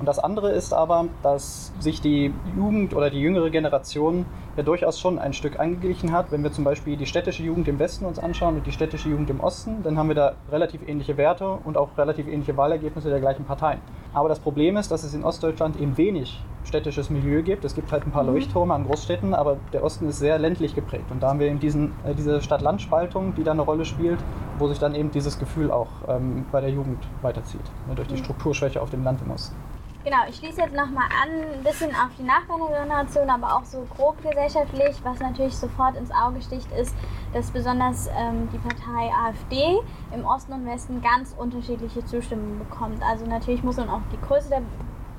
Und 0.00 0.06
das 0.06 0.18
andere 0.18 0.50
ist 0.50 0.72
aber, 0.72 1.04
dass 1.22 1.72
sich 1.78 2.00
die 2.00 2.32
Jugend 2.56 2.96
oder 2.96 3.10
die 3.10 3.20
jüngere 3.20 3.50
Generation 3.50 4.24
ja 4.56 4.62
durchaus 4.62 4.98
schon 4.98 5.18
ein 5.18 5.34
Stück 5.34 5.60
angeglichen 5.60 6.10
hat. 6.10 6.32
Wenn 6.32 6.42
wir 6.42 6.50
zum 6.52 6.64
Beispiel 6.64 6.96
die 6.96 7.04
städtische 7.04 7.42
Jugend 7.42 7.68
im 7.68 7.78
Westen 7.78 8.06
uns 8.06 8.18
anschauen 8.18 8.56
und 8.56 8.66
die 8.66 8.72
städtische 8.72 9.10
Jugend 9.10 9.28
im 9.28 9.40
Osten, 9.40 9.82
dann 9.82 9.98
haben 9.98 10.08
wir 10.08 10.14
da 10.14 10.32
relativ 10.50 10.88
ähnliche 10.88 11.18
Werte 11.18 11.50
und 11.50 11.76
auch 11.76 11.98
relativ 11.98 12.26
ähnliche 12.26 12.56
Wahlergebnisse 12.56 13.10
der 13.10 13.20
gleichen 13.20 13.44
Parteien. 13.44 13.78
Aber 14.14 14.30
das 14.30 14.40
Problem 14.40 14.78
ist, 14.78 14.90
dass 14.90 15.04
es 15.04 15.12
in 15.12 15.22
Ostdeutschland 15.22 15.78
eben 15.78 15.96
wenig 15.98 16.42
städtisches 16.64 17.10
Milieu 17.10 17.42
gibt. 17.42 17.64
Es 17.66 17.74
gibt 17.74 17.92
halt 17.92 18.06
ein 18.06 18.10
paar 18.10 18.22
mhm. 18.22 18.30
Leuchttürme 18.30 18.72
an 18.72 18.86
Großstädten, 18.86 19.34
aber 19.34 19.58
der 19.74 19.84
Osten 19.84 20.08
ist 20.08 20.18
sehr 20.18 20.38
ländlich 20.38 20.74
geprägt. 20.74 21.10
Und 21.10 21.22
da 21.22 21.28
haben 21.28 21.40
wir 21.40 21.46
eben 21.46 21.60
diesen, 21.60 21.92
äh, 22.04 22.14
diese 22.14 22.40
Stadt-Land-Spaltung, 22.40 23.34
die 23.34 23.44
da 23.44 23.52
eine 23.52 23.62
Rolle 23.62 23.84
spielt, 23.84 24.18
wo 24.58 24.66
sich 24.66 24.78
dann 24.78 24.94
eben 24.94 25.10
dieses 25.10 25.38
Gefühl 25.38 25.70
auch 25.70 25.88
ähm, 26.08 26.46
bei 26.50 26.60
der 26.60 26.70
Jugend 26.70 27.06
weiterzieht, 27.22 27.64
ne, 27.86 27.94
durch 27.94 28.08
die 28.08 28.14
mhm. 28.14 28.24
Strukturschwäche 28.24 28.80
auf 28.80 28.90
dem 28.90 29.04
Land 29.04 29.20
im 29.24 29.30
Osten. 29.32 29.54
Genau, 30.02 30.16
ich 30.30 30.36
schließe 30.36 30.62
jetzt 30.62 30.74
nochmal 30.74 31.08
an, 31.22 31.58
ein 31.58 31.62
bisschen 31.62 31.90
auf 31.90 32.08
die 32.18 32.22
Nachwendungsgeneration, 32.22 33.28
aber 33.28 33.56
auch 33.56 33.64
so 33.66 33.86
grob 33.94 34.16
gesellschaftlich. 34.22 34.96
Was 35.04 35.18
natürlich 35.18 35.54
sofort 35.54 35.94
ins 35.94 36.10
Auge 36.10 36.40
sticht, 36.40 36.72
ist, 36.72 36.94
dass 37.34 37.50
besonders 37.50 38.08
ähm, 38.18 38.48
die 38.50 38.56
Partei 38.56 39.12
AfD 39.12 39.78
im 40.14 40.24
Osten 40.24 40.54
und 40.54 40.64
Westen 40.64 41.02
ganz 41.02 41.34
unterschiedliche 41.36 42.02
Zustimmung 42.06 42.60
bekommt. 42.60 43.02
Also 43.02 43.26
natürlich 43.26 43.62
muss 43.62 43.76
man 43.76 43.90
auch 43.90 44.00
die 44.10 44.20
Größe 44.26 44.48
der 44.48 44.62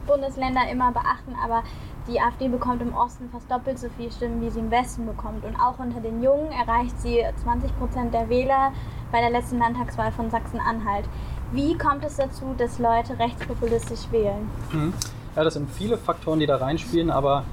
Bundesländer 0.08 0.68
immer 0.72 0.92
beachten, 0.92 1.36
aber 1.44 1.62
die 2.08 2.20
AfD 2.20 2.48
bekommt 2.48 2.82
im 2.82 2.96
Osten 2.96 3.30
fast 3.30 3.52
doppelt 3.52 3.78
so 3.78 3.88
viele 3.96 4.12
Stimmen, 4.12 4.42
wie 4.42 4.50
sie 4.50 4.62
im 4.62 4.72
Westen 4.72 5.06
bekommt. 5.06 5.46
Und 5.46 5.56
auch 5.58 5.78
unter 5.78 6.00
den 6.00 6.24
Jungen 6.24 6.52
erreicht 6.52 7.00
sie 7.00 7.24
20 7.44 7.78
Prozent 7.78 8.16
der 8.16 8.30
Wähler 8.30 8.74
bei 9.12 9.22
der 9.22 9.30
letzten 9.30 9.60
Landtagswahl 9.60 10.12
von 10.12 10.32
Sachsen-Anhalt. 10.32 11.06
Wie 11.52 11.78
kommt 11.78 12.06
es 12.06 12.16
dazu, 12.16 12.56
dass 12.58 12.80
Leute 12.80 13.20
rechtspopulistisch 13.20 14.12
wählen? 14.12 14.50
Mhm. 14.72 14.94
Ja, 15.36 15.44
das 15.44 15.56
sind 15.56 15.70
viele 15.70 15.98
Faktoren, 15.98 16.40
die 16.40 16.46
da 16.46 16.58
reinspielen, 16.58 17.10
aber 17.10 17.44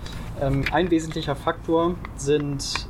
ähm, 0.40 0.64
ein 0.72 0.90
wesentlicher 0.90 1.34
Faktor 1.34 1.94
sind 2.16 2.88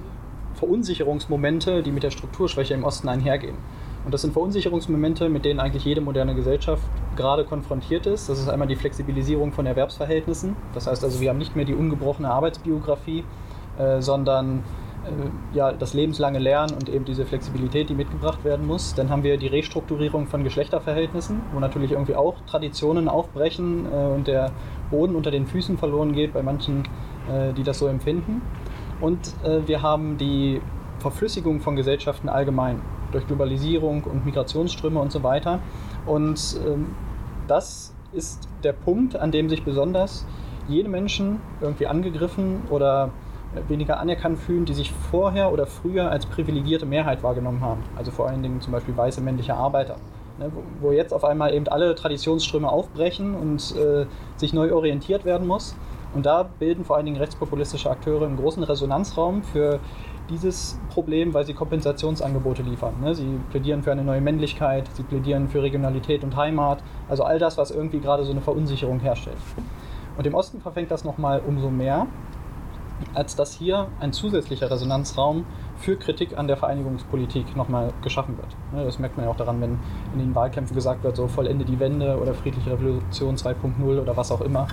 Verunsicherungsmomente, 0.55 1.83
die 1.83 1.93
mit 1.93 2.03
der 2.03 2.11
Strukturschwäche 2.11 2.75
im 2.75 2.85
Osten 2.85 3.09
einhergehen. 3.09 3.57
Und 4.05 4.13
das 4.13 4.23
sind 4.23 4.33
Verunsicherungsmomente, 4.33 5.29
mit 5.29 5.45
denen 5.45 5.61
eigentlich 5.61 5.85
jede 5.85 6.01
moderne 6.01 6.35
Gesellschaft 6.35 6.83
gerade 7.17 7.45
konfrontiert 7.45 8.07
ist. 8.07 8.29
Das 8.29 8.39
ist 8.39 8.49
einmal 8.49 8.69
die 8.69 8.77
Flexibilisierung 8.77 9.53
von 9.53 9.67
Erwerbsverhältnissen. 9.67 10.57
Das 10.75 10.87
heißt 10.87 11.05
also, 11.05 11.21
wir 11.21 11.31
haben 11.31 11.39
nicht 11.39 11.57
mehr 11.57 11.65
die 11.65 11.75
ungebrochene 11.75 12.31
Arbeitsbiografie, 12.31 13.25
äh, 13.79 14.01
sondern 14.01 14.63
ja, 15.53 15.73
das 15.73 15.95
lebenslange 15.95 16.39
Lernen 16.39 16.75
und 16.75 16.89
eben 16.89 17.05
diese 17.05 17.27
Flexibilität, 17.27 17.89
die 17.89 17.95
mitgebracht 17.95 18.45
werden 18.45 18.67
muss. 18.67 18.95
Dann 18.95 19.11
haben 19.11 19.23
wir 19.23 19.37
die 19.37 19.47
Restrukturierung 19.47 20.27
von 20.27 20.45
Geschlechterverhältnissen, 20.45 21.41
wo 21.53 21.61
natürlich 21.61 21.93
irgendwie 21.93 22.15
auch 22.15 22.37
Traditionen 22.47 23.09
aufbrechen 23.09 23.87
äh, 23.87 24.15
und 24.15 24.27
der 24.27 24.53
Boden 24.91 25.15
unter 25.15 25.31
den 25.31 25.47
Füßen 25.47 25.79
verloren 25.79 26.13
geht 26.13 26.33
bei 26.33 26.43
manchen, 26.43 26.85
äh, 27.31 27.53
die 27.53 27.63
das 27.63 27.79
so 27.79 27.87
empfinden. 27.87 28.43
Und 29.01 29.35
äh, 29.45 29.67
wir 29.67 29.83
haben 29.83 30.19
die 30.19 30.61
Verflüssigung 30.99 31.61
von 31.61 31.77
Gesellschaften 31.77 32.29
allgemein 32.29 32.81
durch 33.13 33.27
Globalisierung 33.27 34.05
und 34.05 34.27
Migrationsströme 34.27 35.01
und 35.01 35.13
so 35.13 35.23
weiter. 35.23 35.61
Und 36.07 36.61
ähm, 36.67 36.95
das 37.47 37.95
ist 38.13 38.49
der 38.63 38.73
Punkt, 38.73 39.17
an 39.17 39.31
dem 39.31 39.49
sich 39.49 39.63
besonders 39.65 40.27
jene 40.69 40.89
Menschen 40.89 41.41
irgendwie 41.61 41.87
angegriffen 41.87 42.63
oder 42.71 43.11
weniger 43.69 43.99
anerkannt 43.99 44.39
fühlen, 44.39 44.65
die 44.65 44.75
sich 44.75 44.93
vorher 44.93 45.53
oder 45.53 45.67
früher 45.67 46.11
als 46.11 46.27
privilegierte 46.27 46.87
Mehrheit 46.87 47.23
wahrgenommen 47.23 47.61
haben. 47.61 47.83
Also 47.97 48.11
vor 48.11 48.29
allen 48.29 48.43
Dingen 48.43 48.61
zum 48.61 48.73
Beispiel 48.73 48.97
weiße 48.97 49.21
männliche 49.21 49.55
Arbeiter. 49.55 49.97
Ne, 50.39 50.53
wo 50.81 50.93
jetzt 50.93 51.13
auf 51.13 51.25
einmal 51.25 51.53
eben 51.53 51.67
alle 51.67 51.97
Traditionsströme 51.97 52.71
aufbrechen 52.71 53.35
und 53.35 53.75
äh, 53.77 54.07
sich 54.37 54.53
neu 54.53 54.73
orientiert 54.73 55.25
werden 55.25 55.49
muss. 55.49 55.75
Und 56.15 56.27
da 56.27 56.45
bilden 56.45 56.85
vor 56.85 56.97
allen 56.97 57.07
Dingen 57.07 57.19
rechtspopulistische 57.19 57.91
Akteure 57.91 58.25
einen 58.25 58.37
großen 58.37 58.63
Resonanzraum 58.63 59.43
für 59.43 59.81
dieses 60.31 60.79
Problem, 60.91 61.35
weil 61.35 61.45
sie 61.45 61.55
Kompensationsangebote 61.55 62.63
liefern. 62.63 62.95
Ne? 63.03 63.15
Sie 63.15 63.41
plädieren 63.51 63.83
für 63.83 63.93
eine 63.93 64.05
neue 64.05 64.21
Männlichkeit, 64.21 64.89
sie 64.95 65.03
plädieren 65.03 65.49
für 65.49 65.63
Regionalität 65.63 66.23
und 66.23 66.37
Heimat, 66.37 66.83
also 67.09 67.25
all 67.25 67.39
das, 67.39 67.59
was 67.59 67.71
irgendwie 67.71 67.99
gerade 67.99 68.25
so 68.25 68.31
eine 68.31 68.41
Verunsicherung 68.41 69.01
herstellt. 69.01 69.39
Und 70.17 70.27
im 70.27 70.35
Osten 70.35 70.61
verfängt 70.61 70.91
das 70.91 71.05
nochmal 71.05 71.41
umso 71.47 71.71
mehr, 71.71 72.07
als 73.15 73.37
dass 73.37 73.53
hier 73.55 73.89
ein 74.01 74.13
zusätzlicher 74.13 74.71
Resonanzraum 74.71 75.45
für 75.79 75.97
Kritik 75.97 76.37
an 76.37 76.49
der 76.49 76.57
Vereinigungspolitik 76.57 77.57
nochmal 77.57 77.93
geschaffen 78.03 78.37
wird. 78.37 78.49
Ne, 78.73 78.85
das 78.85 78.99
merkt 78.99 79.17
man 79.17 79.27
ja 79.27 79.33
auch 79.33 79.37
daran, 79.37 79.61
wenn 79.61 79.79
in 80.13 80.19
den 80.19 80.35
Wahlkämpfen 80.35 80.75
gesagt 80.75 81.05
wird, 81.05 81.17
so 81.17 81.29
vollende 81.29 81.65
die 81.65 81.79
Wende 81.79 82.19
oder 82.21 82.35
friedliche 82.35 82.71
Revolution 82.71 83.37
2.0 83.37 84.01
oder 84.01 84.17
was 84.17 84.33
auch 84.33 84.41
immer. 84.41 84.67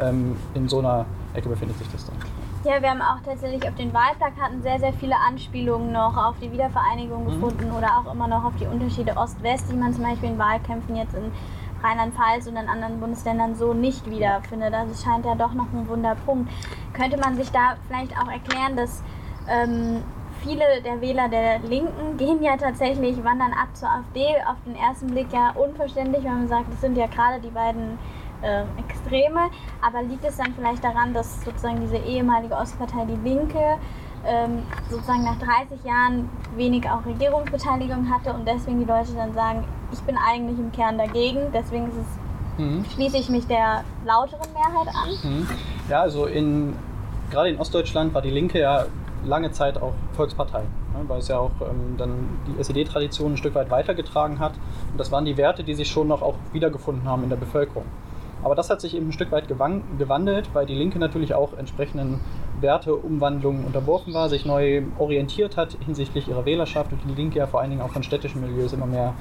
Ähm, 0.00 0.36
in 0.54 0.68
so 0.68 0.78
einer 0.78 1.06
Ecke 1.34 1.48
befindet 1.48 1.78
sich 1.78 1.88
das 1.90 2.06
dann. 2.06 2.16
Ja, 2.64 2.82
wir 2.82 2.90
haben 2.90 3.00
auch 3.00 3.20
tatsächlich 3.24 3.66
auf 3.68 3.74
den 3.76 3.92
Wahlplakaten 3.94 4.62
sehr, 4.62 4.80
sehr 4.80 4.92
viele 4.92 5.14
Anspielungen 5.16 5.92
noch 5.92 6.16
auf 6.16 6.36
die 6.40 6.50
Wiedervereinigung 6.50 7.24
mhm. 7.24 7.30
gefunden 7.30 7.70
oder 7.70 7.98
auch 7.98 8.12
immer 8.12 8.26
noch 8.26 8.44
auf 8.44 8.52
die 8.60 8.66
Unterschiede 8.66 9.16
Ost-West, 9.16 9.70
die 9.70 9.76
man 9.76 9.92
zum 9.94 10.02
Beispiel 10.02 10.30
in 10.30 10.38
Wahlkämpfen 10.38 10.96
jetzt 10.96 11.14
in 11.14 11.30
Rheinland-Pfalz 11.82 12.48
und 12.48 12.56
in 12.56 12.68
anderen 12.68 12.98
Bundesländern 12.98 13.54
so 13.54 13.74
nicht 13.74 14.10
wiederfindet. 14.10 14.74
Also 14.74 14.92
es 14.92 15.02
scheint 15.02 15.24
ja 15.24 15.34
doch 15.34 15.54
noch 15.54 15.72
ein 15.72 15.88
Wunderpunkt. 15.88 16.50
Könnte 16.98 17.16
man 17.18 17.36
sich 17.36 17.50
da 17.50 17.76
vielleicht 17.86 18.12
auch 18.18 18.28
erklären, 18.30 18.76
dass 18.76 19.02
ähm, 19.48 20.02
viele 20.42 20.82
der 20.84 21.00
Wähler 21.00 21.28
der 21.28 21.60
Linken 21.60 22.16
gehen 22.16 22.42
ja 22.42 22.56
tatsächlich, 22.56 23.22
wandern 23.22 23.52
ab 23.52 23.68
zur 23.74 23.88
AfD. 23.88 24.26
Auf 24.46 24.56
den 24.66 24.76
ersten 24.76 25.06
Blick 25.08 25.32
ja 25.32 25.50
unverständlich, 25.50 26.24
wenn 26.24 26.34
man 26.34 26.48
sagt, 26.48 26.72
das 26.72 26.80
sind 26.80 26.96
ja 26.96 27.06
gerade 27.06 27.40
die 27.40 27.50
beiden 27.50 27.98
äh, 28.42 28.62
Extreme. 28.78 29.50
Aber 29.80 30.02
liegt 30.02 30.24
es 30.24 30.36
dann 30.36 30.52
vielleicht 30.54 30.82
daran, 30.82 31.14
dass 31.14 31.44
sozusagen 31.44 31.80
diese 31.80 31.98
ehemalige 31.98 32.54
Ostpartei 32.54 33.04
Die 33.04 33.28
Linke 33.28 33.78
ähm, 34.26 34.62
sozusagen 34.90 35.24
nach 35.24 35.38
30 35.38 35.84
Jahren 35.84 36.28
wenig 36.56 36.88
auch 36.88 37.04
Regierungsbeteiligung 37.04 38.10
hatte 38.10 38.32
und 38.32 38.46
deswegen 38.46 38.80
die 38.80 38.84
Leute 38.84 39.12
dann 39.14 39.32
sagen, 39.32 39.64
ich 39.92 40.00
bin 40.00 40.16
eigentlich 40.16 40.58
im 40.58 40.72
Kern 40.72 40.98
dagegen, 40.98 41.40
deswegen 41.52 41.86
es, 41.86 41.94
mhm. 42.58 42.84
schließe 42.94 43.16
ich 43.16 43.28
mich 43.28 43.46
der 43.46 43.84
lauteren 44.06 44.52
Mehrheit 44.52 44.88
an. 44.94 45.30
Mhm. 45.30 45.48
Ja, 45.88 46.02
also 46.02 46.26
in, 46.26 46.74
gerade 47.30 47.48
in 47.48 47.58
Ostdeutschland 47.58 48.14
war 48.14 48.22
die 48.22 48.30
Linke 48.30 48.60
ja 48.60 48.86
lange 49.24 49.50
Zeit 49.50 49.80
auch 49.80 49.94
Volkspartei, 50.12 50.60
ne, 50.60 51.04
weil 51.08 51.18
es 51.18 51.28
ja 51.28 51.38
auch 51.38 51.50
ähm, 51.60 51.96
dann 51.96 52.28
die 52.46 52.60
SED-Tradition 52.60 53.32
ein 53.32 53.36
Stück 53.36 53.54
weit 53.54 53.70
weitergetragen 53.70 54.38
hat. 54.38 54.52
Und 54.92 54.98
das 54.98 55.10
waren 55.10 55.24
die 55.24 55.36
Werte, 55.36 55.64
die 55.64 55.74
sich 55.74 55.88
schon 55.88 56.08
noch 56.08 56.22
auch 56.22 56.34
wiedergefunden 56.52 57.08
haben 57.08 57.24
in 57.24 57.30
der 57.30 57.36
Bevölkerung. 57.36 57.84
Aber 58.42 58.54
das 58.54 58.70
hat 58.70 58.80
sich 58.80 58.94
eben 58.94 59.08
ein 59.08 59.12
Stück 59.12 59.32
weit 59.32 59.48
gewandelt, 59.48 60.50
weil 60.52 60.64
die 60.64 60.74
Linke 60.74 60.98
natürlich 60.98 61.34
auch 61.34 61.58
entsprechenden 61.58 62.20
Werteumwandlungen 62.60 63.64
unterworfen 63.64 64.14
war, 64.14 64.28
sich 64.28 64.44
neu 64.46 64.82
orientiert 64.98 65.56
hat 65.56 65.76
hinsichtlich 65.84 66.28
ihrer 66.28 66.44
Wählerschaft 66.44 66.92
und 66.92 67.00
die 67.04 67.14
Linke 67.14 67.38
ja 67.38 67.46
vor 67.46 67.60
allen 67.60 67.70
Dingen 67.70 67.82
auch 67.82 67.90
von 67.90 68.02
städtischen 68.02 68.40
Milieus 68.40 68.72
immer 68.72 68.86
mehr 68.86 69.14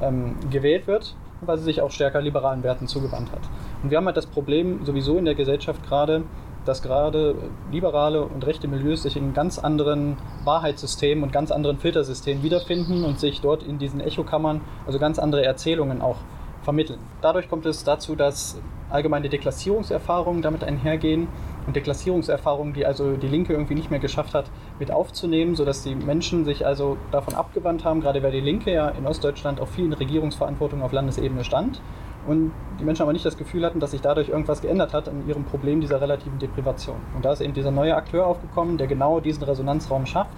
ähm, 0.00 0.36
gewählt 0.50 0.86
wird, 0.86 1.14
weil 1.42 1.58
sie 1.58 1.64
sich 1.64 1.82
auch 1.82 1.90
stärker 1.90 2.20
liberalen 2.20 2.62
Werten 2.62 2.86
zugewandt 2.86 3.32
hat. 3.32 3.40
Und 3.82 3.90
wir 3.90 3.98
haben 3.98 4.06
halt 4.06 4.16
das 4.16 4.26
Problem 4.26 4.84
sowieso 4.84 5.18
in 5.18 5.24
der 5.24 5.34
Gesellschaft 5.34 5.86
gerade, 5.86 6.22
dass 6.64 6.82
gerade 6.82 7.34
liberale 7.72 8.22
und 8.22 8.46
rechte 8.46 8.68
Milieus 8.68 9.02
sich 9.02 9.16
in 9.16 9.32
ganz 9.32 9.58
anderen 9.58 10.16
Wahrheitssystemen 10.44 11.24
und 11.24 11.32
ganz 11.32 11.50
anderen 11.50 11.78
Filtersystemen 11.78 12.42
wiederfinden 12.42 13.04
und 13.04 13.18
sich 13.18 13.40
dort 13.40 13.62
in 13.62 13.78
diesen 13.78 14.00
Echokammern, 14.00 14.60
also 14.86 14.98
ganz 14.98 15.18
andere 15.18 15.44
Erzählungen 15.44 16.02
auch 16.02 16.16
vermitteln. 16.62 16.98
Dadurch 17.22 17.48
kommt 17.48 17.64
es 17.64 17.84
dazu, 17.84 18.14
dass 18.14 18.60
allgemeine 18.90 19.28
Deklassierungserfahrungen 19.28 20.42
damit 20.42 20.62
einhergehen 20.62 21.28
und 21.66 21.76
Deklassierungserfahrungen, 21.76 22.72
die 22.72 22.86
also 22.86 23.16
die 23.16 23.28
Linke 23.28 23.52
irgendwie 23.52 23.74
nicht 23.74 23.90
mehr 23.90 24.00
geschafft 24.00 24.34
hat, 24.34 24.50
mit 24.78 24.90
aufzunehmen, 24.90 25.54
sodass 25.54 25.82
die 25.82 25.94
Menschen 25.94 26.44
sich 26.44 26.66
also 26.66 26.96
davon 27.10 27.34
abgewandt 27.34 27.84
haben, 27.84 28.00
gerade 28.00 28.22
weil 28.22 28.32
die 28.32 28.40
Linke 28.40 28.72
ja 28.72 28.88
in 28.88 29.06
Ostdeutschland 29.06 29.60
auch 29.60 29.68
viel 29.68 29.84
in 29.84 29.92
Regierungsverantwortung 29.92 30.82
auf 30.82 30.92
Landesebene 30.92 31.44
stand 31.44 31.80
und 32.26 32.52
die 32.78 32.84
Menschen 32.84 33.02
aber 33.02 33.12
nicht 33.12 33.24
das 33.24 33.36
Gefühl 33.36 33.64
hatten, 33.64 33.80
dass 33.80 33.92
sich 33.92 34.00
dadurch 34.00 34.28
irgendwas 34.28 34.60
geändert 34.60 34.92
hat 34.92 35.08
an 35.08 35.26
ihrem 35.26 35.44
Problem 35.44 35.80
dieser 35.80 36.00
relativen 36.00 36.38
Deprivation. 36.38 36.96
Und 37.14 37.24
da 37.24 37.32
ist 37.32 37.40
eben 37.40 37.54
dieser 37.54 37.70
neue 37.70 37.94
Akteur 37.96 38.26
aufgekommen, 38.26 38.78
der 38.78 38.86
genau 38.86 39.20
diesen 39.20 39.42
Resonanzraum 39.42 40.06
schafft, 40.06 40.32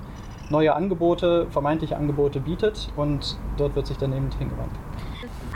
neue 0.51 0.75
Angebote, 0.75 1.47
vermeintliche 1.51 1.97
Angebote 1.97 2.41
bietet 2.41 2.91
und 2.97 3.37
dort 3.57 3.75
wird 3.75 3.87
sich 3.87 3.97
dann 3.97 4.13
eben 4.13 4.29
hingewandt. 4.39 4.73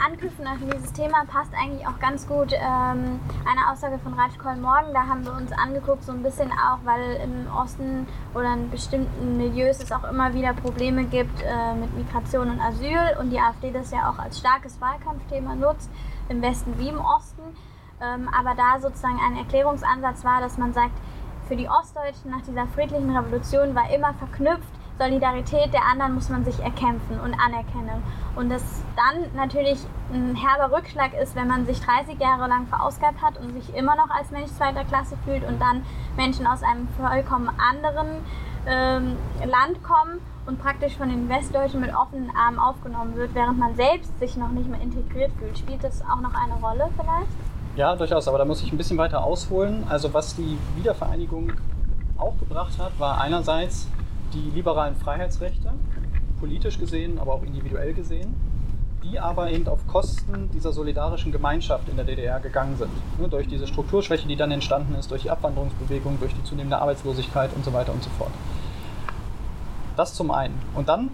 Anknüpfen 0.05 0.45
an 0.45 0.59
dieses 0.71 0.93
Thema 0.93 1.25
passt 1.25 1.53
eigentlich 1.53 1.85
auch 1.87 1.99
ganz 1.99 2.27
gut 2.27 2.53
ähm, 2.53 3.19
eine 3.45 3.71
Aussage 3.71 3.99
von 3.99 4.13
Raj 4.13 4.31
Morgen. 4.59 4.93
Da 4.93 5.07
haben 5.07 5.25
wir 5.25 5.33
uns 5.33 5.51
angeguckt, 5.51 6.03
so 6.03 6.11
ein 6.11 6.23
bisschen 6.23 6.51
auch, 6.51 6.79
weil 6.83 7.15
im 7.23 7.47
Osten 7.55 8.07
oder 8.33 8.53
in 8.53 8.69
bestimmten 8.69 9.37
Milieus 9.37 9.81
es 9.81 9.91
auch 9.91 10.03
immer 10.09 10.33
wieder 10.33 10.53
Probleme 10.53 11.05
gibt 11.05 11.41
äh, 11.41 11.73
mit 11.75 11.95
Migration 11.95 12.49
und 12.49 12.59
Asyl 12.59 13.17
und 13.19 13.29
die 13.29 13.39
AfD 13.39 13.71
das 13.71 13.91
ja 13.91 14.09
auch 14.09 14.19
als 14.19 14.39
starkes 14.39 14.79
Wahlkampfthema 14.79 15.55
nutzt, 15.55 15.89
im 16.29 16.41
Westen 16.41 16.77
wie 16.77 16.89
im 16.89 16.99
Osten. 16.99 17.41
Ähm, 18.01 18.29
aber 18.37 18.53
da 18.55 18.79
sozusagen 18.79 19.19
ein 19.25 19.37
Erklärungsansatz 19.37 20.23
war, 20.23 20.41
dass 20.41 20.57
man 20.57 20.73
sagt, 20.73 20.93
für 21.47 21.55
die 21.55 21.69
Ostdeutschen 21.69 22.31
nach 22.31 22.41
dieser 22.41 22.67
friedlichen 22.67 23.15
Revolution 23.15 23.73
war 23.73 23.89
immer 23.89 24.13
verknüpft, 24.13 24.76
Solidarität 24.99 25.73
der 25.73 25.85
anderen 25.85 26.15
muss 26.15 26.29
man 26.29 26.43
sich 26.43 26.59
erkämpfen 26.59 27.19
und 27.23 27.33
anerkennen. 27.33 28.01
Und 28.35 28.49
das 28.49 28.63
dann 28.95 29.25
natürlich 29.35 29.79
ein 30.11 30.35
herber 30.35 30.75
Rückschlag 30.75 31.13
ist, 31.13 31.35
wenn 31.35 31.47
man 31.47 31.65
sich 31.65 31.79
30 31.81 32.19
Jahre 32.19 32.47
lang 32.47 32.67
verausgabt 32.67 33.21
hat 33.21 33.37
und 33.37 33.53
sich 33.53 33.75
immer 33.75 33.95
noch 33.95 34.09
als 34.09 34.31
Mensch 34.31 34.51
zweiter 34.51 34.83
Klasse 34.85 35.17
fühlt 35.25 35.47
und 35.47 35.61
dann 35.61 35.83
Menschen 36.15 36.47
aus 36.47 36.63
einem 36.63 36.87
vollkommen 36.99 37.49
anderen 37.57 38.07
ähm, 38.65 39.17
Land 39.45 39.83
kommen 39.83 40.19
und 40.45 40.61
praktisch 40.61 40.95
von 40.95 41.09
den 41.09 41.29
Westdeutschen 41.29 41.81
mit 41.81 41.93
offenen 41.93 42.31
Armen 42.35 42.57
aufgenommen 42.57 43.15
wird, 43.15 43.35
während 43.35 43.59
man 43.59 43.75
selbst 43.75 44.17
sich 44.19 44.37
noch 44.37 44.49
nicht 44.49 44.69
mehr 44.69 44.81
integriert 44.81 45.31
fühlt. 45.39 45.57
Spielt 45.57 45.83
das 45.83 46.01
auch 46.01 46.21
noch 46.21 46.33
eine 46.33 46.53
Rolle 46.55 46.89
vielleicht? 46.95 47.31
Ja, 47.75 47.95
durchaus, 47.95 48.27
aber 48.27 48.39
da 48.39 48.45
muss 48.45 48.63
ich 48.63 48.71
ein 48.71 48.77
bisschen 48.77 48.97
weiter 48.97 49.23
ausholen. 49.23 49.83
Also 49.87 50.13
was 50.13 50.35
die 50.35 50.57
Wiedervereinigung 50.75 51.51
auch 52.17 52.37
gebracht 52.39 52.79
hat, 52.79 52.99
war 52.99 53.21
einerseits 53.21 53.87
die 54.33 54.51
liberalen 54.53 54.95
Freiheitsrechte, 54.95 55.73
politisch 56.39 56.79
gesehen, 56.79 57.19
aber 57.19 57.33
auch 57.33 57.43
individuell 57.43 57.93
gesehen, 57.93 58.35
die 59.03 59.19
aber 59.19 59.51
eben 59.51 59.67
auf 59.67 59.85
Kosten 59.87 60.49
dieser 60.51 60.73
solidarischen 60.73 61.31
Gemeinschaft 61.31 61.87
in 61.89 61.95
der 61.95 62.05
DDR 62.05 62.39
gegangen 62.39 62.75
sind. 62.77 62.91
Ne, 63.19 63.27
durch 63.27 63.47
diese 63.47 63.67
Strukturschwäche, 63.67 64.27
die 64.27 64.35
dann 64.35 64.51
entstanden 64.51 64.95
ist, 64.95 65.11
durch 65.11 65.23
die 65.23 65.29
Abwanderungsbewegung, 65.29 66.19
durch 66.19 66.33
die 66.33 66.43
zunehmende 66.43 66.77
Arbeitslosigkeit 66.79 67.51
und 67.55 67.63
so 67.63 67.73
weiter 67.73 67.93
und 67.93 68.03
so 68.03 68.09
fort. 68.17 68.31
Das 69.95 70.13
zum 70.13 70.31
einen. 70.31 70.53
Und 70.75 70.89
dann, 70.89 71.09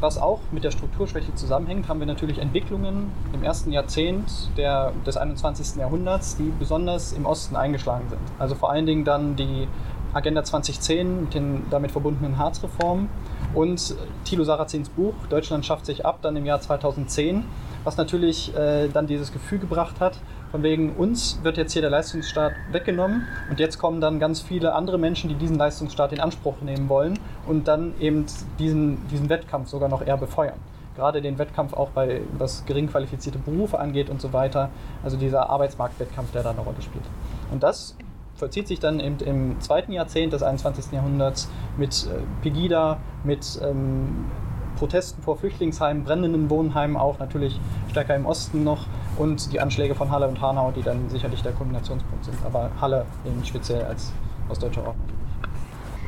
was 0.00 0.18
auch 0.18 0.40
mit 0.50 0.64
der 0.64 0.70
Strukturschwäche 0.70 1.34
zusammenhängt, 1.34 1.88
haben 1.88 2.00
wir 2.00 2.06
natürlich 2.06 2.38
Entwicklungen 2.38 3.10
im 3.32 3.42
ersten 3.42 3.72
Jahrzehnt 3.72 4.50
der, 4.56 4.92
des 5.06 5.16
21. 5.16 5.76
Jahrhunderts, 5.76 6.36
die 6.36 6.52
besonders 6.58 7.12
im 7.12 7.24
Osten 7.24 7.56
eingeschlagen 7.56 8.08
sind. 8.10 8.20
Also 8.38 8.54
vor 8.54 8.70
allen 8.70 8.84
Dingen 8.84 9.04
dann 9.04 9.36
die 9.36 9.68
Agenda 10.16 10.42
2010 10.42 11.20
mit 11.20 11.34
den 11.34 11.66
damit 11.70 11.92
verbundenen 11.92 12.38
Harzreformen 12.38 13.08
und 13.54 13.94
Thilo 14.24 14.44
Sarrazins 14.44 14.88
Buch 14.88 15.14
Deutschland 15.28 15.66
schafft 15.66 15.84
sich 15.84 16.06
ab, 16.06 16.20
dann 16.22 16.36
im 16.36 16.46
Jahr 16.46 16.60
2010, 16.60 17.44
was 17.84 17.98
natürlich 17.98 18.56
äh, 18.56 18.88
dann 18.88 19.06
dieses 19.06 19.32
Gefühl 19.32 19.58
gebracht 19.58 20.00
hat, 20.00 20.18
von 20.50 20.62
wegen 20.62 20.94
uns 20.94 21.40
wird 21.42 21.58
jetzt 21.58 21.74
hier 21.74 21.82
der 21.82 21.90
Leistungsstaat 21.90 22.52
weggenommen 22.72 23.26
und 23.50 23.60
jetzt 23.60 23.78
kommen 23.78 24.00
dann 24.00 24.18
ganz 24.18 24.40
viele 24.40 24.74
andere 24.74 24.98
Menschen, 24.98 25.28
die 25.28 25.34
diesen 25.34 25.58
Leistungsstaat 25.58 26.12
in 26.12 26.20
Anspruch 26.20 26.62
nehmen 26.62 26.88
wollen 26.88 27.18
und 27.46 27.68
dann 27.68 27.92
eben 28.00 28.24
diesen, 28.58 29.06
diesen 29.08 29.28
Wettkampf 29.28 29.68
sogar 29.68 29.90
noch 29.90 30.04
eher 30.04 30.16
befeuern 30.16 30.58
gerade 30.96 31.20
den 31.20 31.38
Wettkampf 31.38 31.74
auch 31.74 31.90
bei 31.90 32.22
was 32.38 32.64
gering 32.64 32.88
qualifizierte 32.88 33.38
Berufe 33.38 33.78
angeht 33.78 34.08
und 34.08 34.20
so 34.20 34.32
weiter. 34.32 34.70
Also 35.04 35.18
dieser 35.18 35.50
Arbeitsmarktwettkampf, 35.50 36.32
der 36.32 36.42
da 36.42 36.50
eine 36.50 36.60
Rolle 36.60 36.80
spielt. 36.80 37.04
Und 37.52 37.62
das 37.62 37.96
vollzieht 38.36 38.68
sich 38.68 38.80
dann 38.80 39.00
im, 39.00 39.18
im 39.18 39.60
zweiten 39.60 39.92
Jahrzehnt 39.92 40.32
des 40.32 40.42
21. 40.42 40.92
Jahrhunderts 40.92 41.48
mit 41.76 42.06
äh, 42.06 42.20
Pegida, 42.42 42.98
mit 43.24 43.58
ähm, 43.62 44.26
Protesten 44.76 45.22
vor 45.22 45.38
Flüchtlingsheimen, 45.38 46.04
brennenden 46.04 46.50
Wohnheimen 46.50 46.96
auch 46.96 47.18
natürlich 47.18 47.58
stärker 47.90 48.14
im 48.14 48.26
Osten 48.26 48.62
noch 48.62 48.86
und 49.16 49.52
die 49.52 49.60
Anschläge 49.60 49.94
von 49.94 50.10
Halle 50.10 50.28
und 50.28 50.40
Hanau, 50.40 50.70
die 50.70 50.82
dann 50.82 51.08
sicherlich 51.08 51.42
der 51.42 51.52
Kombinationspunkt 51.52 52.24
sind, 52.24 52.36
aber 52.44 52.70
Halle 52.80 53.06
eben 53.24 53.42
speziell 53.44 53.84
als 53.84 54.12
aus 54.48 54.58
deutscher 54.58 54.86
Ordnung 54.86 55.16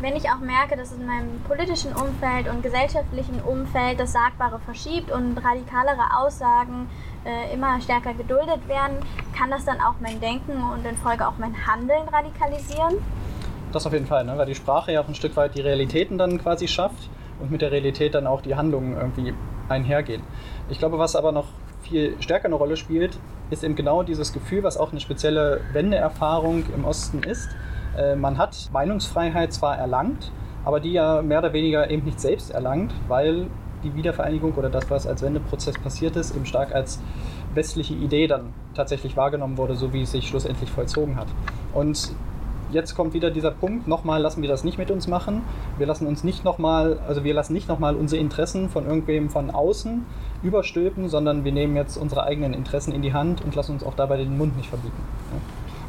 wenn 0.01 0.17
ich 0.17 0.31
auch 0.31 0.39
merke, 0.39 0.77
dass 0.77 0.93
in 0.93 1.07
meinem 1.07 1.41
politischen 1.47 1.93
Umfeld 1.93 2.49
und 2.49 2.63
gesellschaftlichen 2.63 3.41
Umfeld 3.41 3.99
das 3.99 4.13
Sagbare 4.13 4.61
verschiebt 4.61 5.11
und 5.11 5.37
radikalere 5.39 6.17
Aussagen 6.17 6.89
äh, 7.29 7.53
immer 7.53 7.81
stärker 7.81 8.15
geduldet 8.15 8.67
werden, 8.69 8.97
kann 9.37 9.51
das 9.51 9.65
dann 9.65 9.81
auch 9.81 9.95
mein 10.01 10.21
Denken 10.21 10.63
und 10.73 10.85
in 10.87 10.97
Folge 10.97 11.29
auch 11.29 11.37
mein 11.39 11.55
Handeln 11.67 12.09
radikalisieren? 12.09 12.97
Das 13.73 13.87
auf 13.87 13.93
jeden 13.93 14.07
Fall, 14.07 14.25
ne? 14.25 14.39
weil 14.39 14.47
die 14.47 14.55
Sprache 14.55 14.93
ja 14.93 15.03
auch 15.03 15.09
ein 15.09 15.15
Stück 15.15 15.37
weit 15.37 15.55
die 15.55 15.61
Realitäten 15.61 16.17
dann 16.17 16.39
quasi 16.39 16.67
schafft 16.67 17.11
und 17.39 17.51
mit 17.51 17.61
der 17.61 17.71
Realität 17.71 18.15
dann 18.15 18.27
auch 18.27 18.41
die 18.41 18.57
Handlungen 18.57 18.97
irgendwie 18.97 19.35
einhergehen. 19.69 20.23
Ich 20.71 20.79
glaube, 20.79 20.99
was 20.99 21.15
aber 21.17 21.33
noch 21.33 21.47
viel 21.83 22.17
stärker 22.21 22.47
eine 22.47 22.55
Rolle 22.55 22.77
spielt, 22.77 23.19
ist 23.51 23.63
eben 23.63 23.77
genau 23.77 24.03
dieses 24.03 24.33
Gefühl, 24.33 24.63
was 24.63 24.79
auch 24.79 24.91
eine 24.91 25.01
spezielle 25.01 25.61
Wendeerfahrung 25.73 26.65
im 26.75 26.85
Osten 26.85 27.23
ist, 27.23 27.51
äh, 27.97 28.17
man 28.17 28.39
hat 28.39 28.71
Meinungsfreiheit 28.73 29.53
zwar 29.53 29.77
erlangt, 29.77 30.33
aber 30.65 30.81
die 30.81 30.93
ja 30.93 31.23
mehr 31.23 31.39
oder 31.39 31.53
weniger 31.53 31.91
eben 31.91 32.05
nicht 32.05 32.21
selbst 32.21 32.51
erlangt, 32.51 32.93
weil 33.07 33.49
die 33.89 33.95
Wiedervereinigung 33.97 34.55
oder 34.55 34.69
das, 34.69 34.91
was 34.91 35.07
als 35.07 35.23
Wendeprozess 35.23 35.79
passiert 35.79 36.17
ist, 36.17 36.35
eben 36.35 36.47
stark 36.47 36.75
als 36.75 37.01
westliche 37.55 37.95
Idee 37.95 38.27
dann 38.27 38.53
tatsächlich 38.75 39.17
wahrgenommen 39.17 39.57
wurde, 39.57 39.75
so 39.75 39.93
wie 39.93 40.03
es 40.03 40.13
sich 40.13 40.29
schlussendlich 40.29 40.71
vollzogen 40.71 41.17
hat. 41.17 41.29
Und 41.75 42.13
jetzt 42.71 42.95
kommt 42.95 43.15
wieder 43.15 43.31
dieser 43.31 43.51
Punkt, 43.51 43.89
nochmal 43.89 44.21
lassen 44.21 44.43
wir 44.43 44.49
das 44.49 44.65
nicht 44.65 44.79
mit 44.79 44.91
uns 44.91 45.07
machen. 45.07 45.43
Wir 45.79 45.87
lassen 45.87 46.07
uns 46.07 46.25
nicht 46.25 46.45
nochmal, 46.45 46.99
also 47.09 47.25
wir 47.25 47.35
lassen 47.35 47.53
nicht 47.53 47.69
nochmal 47.69 47.97
unsere 47.97 48.21
Interessen 48.21 48.69
von 48.69 48.87
irgendwem 48.87 49.31
von 49.31 49.51
außen 49.51 50.05
überstülpen, 50.43 51.09
sondern 51.09 51.45
wir 51.45 51.53
nehmen 51.53 51.77
jetzt 51.77 51.97
unsere 51.97 52.25
eigenen 52.25 52.55
Interessen 52.55 52.93
in 52.93 53.03
die 53.03 53.13
Hand 53.13 53.43
und 53.43 53.55
lassen 53.55 53.73
uns 53.73 53.83
auch 53.83 53.95
dabei 53.95 54.19
den 54.19 54.37
Mund 54.37 54.57
nicht 54.57 54.69
verbieten. 54.69 55.03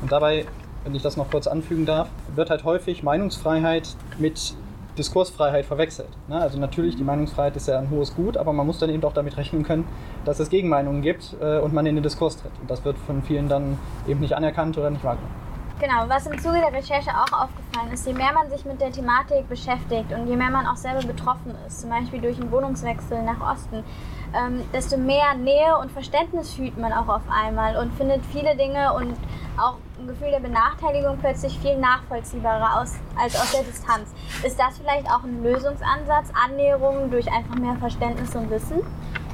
Und 0.01 0.11
dabei 0.11 0.45
wenn 0.83 0.95
ich 0.95 1.01
das 1.01 1.17
noch 1.17 1.29
kurz 1.29 1.47
anfügen 1.47 1.85
darf, 1.85 2.09
wird 2.35 2.49
halt 2.49 2.63
häufig 2.63 3.03
Meinungsfreiheit 3.03 3.95
mit 4.17 4.53
Diskursfreiheit 4.99 5.65
verwechselt. 5.65 6.09
Ne? 6.27 6.39
Also 6.39 6.59
natürlich, 6.59 6.95
die 6.95 7.03
Meinungsfreiheit 7.03 7.55
ist 7.55 7.67
ja 7.67 7.79
ein 7.79 7.89
hohes 7.89 8.15
Gut, 8.15 8.37
aber 8.37 8.53
man 8.53 8.67
muss 8.67 8.77
dann 8.77 8.89
eben 8.89 9.03
auch 9.03 9.13
damit 9.13 9.37
rechnen 9.37 9.63
können, 9.63 9.87
dass 10.25 10.39
es 10.39 10.49
Gegenmeinungen 10.49 11.01
gibt 11.01 11.35
äh, 11.41 11.59
und 11.59 11.73
man 11.73 11.85
in 11.85 11.95
den 11.95 12.03
Diskurs 12.03 12.37
tritt. 12.37 12.51
Und 12.61 12.69
das 12.69 12.85
wird 12.85 12.97
von 12.99 13.23
vielen 13.23 13.49
dann 13.49 13.79
eben 14.07 14.19
nicht 14.19 14.33
anerkannt 14.33 14.77
oder 14.77 14.89
nicht 14.89 15.03
wahrgenommen. 15.03 15.33
Genau, 15.79 16.09
was 16.09 16.27
im 16.27 16.37
Zuge 16.37 16.59
der 16.59 16.73
Recherche 16.73 17.09
auch 17.11 17.43
aufgefallen 17.43 17.93
ist, 17.93 18.05
je 18.05 18.13
mehr 18.13 18.33
man 18.33 18.49
sich 18.49 18.65
mit 18.65 18.81
der 18.81 18.91
Thematik 18.91 19.47
beschäftigt 19.47 20.11
und 20.11 20.27
je 20.27 20.35
mehr 20.35 20.49
man 20.49 20.67
auch 20.67 20.75
selber 20.75 21.07
betroffen 21.07 21.55
ist, 21.65 21.79
zum 21.79 21.89
Beispiel 21.89 22.19
durch 22.19 22.37
einen 22.37 22.51
Wohnungswechsel 22.51 23.23
nach 23.23 23.39
Osten, 23.53 23.85
ähm, 24.33 24.61
desto 24.73 24.97
mehr 24.97 25.33
Nähe 25.35 25.77
und 25.81 25.91
Verständnis 25.91 26.53
fühlt 26.53 26.77
man 26.77 26.93
auch 26.93 27.07
auf 27.07 27.21
einmal 27.29 27.77
und 27.77 27.93
findet 27.93 28.25
viele 28.25 28.55
Dinge 28.55 28.93
und 28.93 29.15
auch 29.57 29.75
ein 29.99 30.07
Gefühl 30.07 30.31
der 30.31 30.39
Benachteiligung 30.39 31.17
plötzlich 31.17 31.57
viel 31.59 31.77
nachvollziehbarer 31.77 32.81
aus, 32.81 32.95
als 33.17 33.35
aus 33.35 33.51
der 33.51 33.63
Distanz. 33.63 34.13
Ist 34.45 34.59
das 34.59 34.77
vielleicht 34.77 35.07
auch 35.07 35.23
ein 35.23 35.43
Lösungsansatz, 35.43 36.31
Annäherung 36.45 37.11
durch 37.11 37.31
einfach 37.31 37.55
mehr 37.55 37.75
Verständnis 37.75 38.35
und 38.35 38.49
Wissen? 38.49 38.81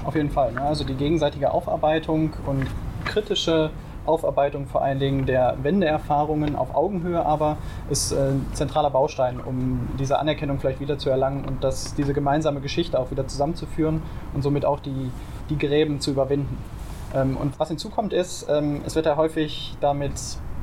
Auf 0.03 0.15
jeden 0.15 0.31
Fall. 0.31 0.51
Ne? 0.53 0.61
Also 0.61 0.83
die 0.83 0.95
gegenseitige 0.95 1.51
Aufarbeitung 1.51 2.33
und 2.45 2.67
kritische 3.05 3.71
Aufarbeitung 4.05 4.67
vor 4.67 4.81
allen 4.81 4.99
Dingen 4.99 5.25
der 5.25 5.57
Wendeerfahrungen 5.61 6.55
auf 6.55 6.75
Augenhöhe 6.75 7.25
aber 7.25 7.57
ist 7.89 8.11
äh, 8.11 8.31
ein 8.31 8.45
zentraler 8.53 8.89
Baustein, 8.89 9.39
um 9.39 9.87
diese 9.99 10.19
Anerkennung 10.19 10.59
vielleicht 10.59 10.79
wieder 10.79 10.97
zu 10.97 11.09
erlangen 11.09 11.45
und 11.45 11.63
das, 11.63 11.95
diese 11.95 12.13
gemeinsame 12.13 12.61
Geschichte 12.61 12.99
auch 12.99 13.11
wieder 13.11 13.27
zusammenzuführen 13.27 14.01
und 14.33 14.41
somit 14.41 14.65
auch 14.65 14.79
die, 14.79 15.11
die 15.49 15.57
Gräben 15.57 15.99
zu 15.99 16.11
überwinden. 16.11 16.57
Ähm, 17.13 17.37
und 17.37 17.59
was 17.59 17.69
hinzukommt 17.69 18.13
ist, 18.13 18.47
ähm, 18.49 18.81
es 18.85 18.95
wird 18.95 19.05
ja 19.05 19.15
häufig 19.15 19.75
damit 19.79 20.13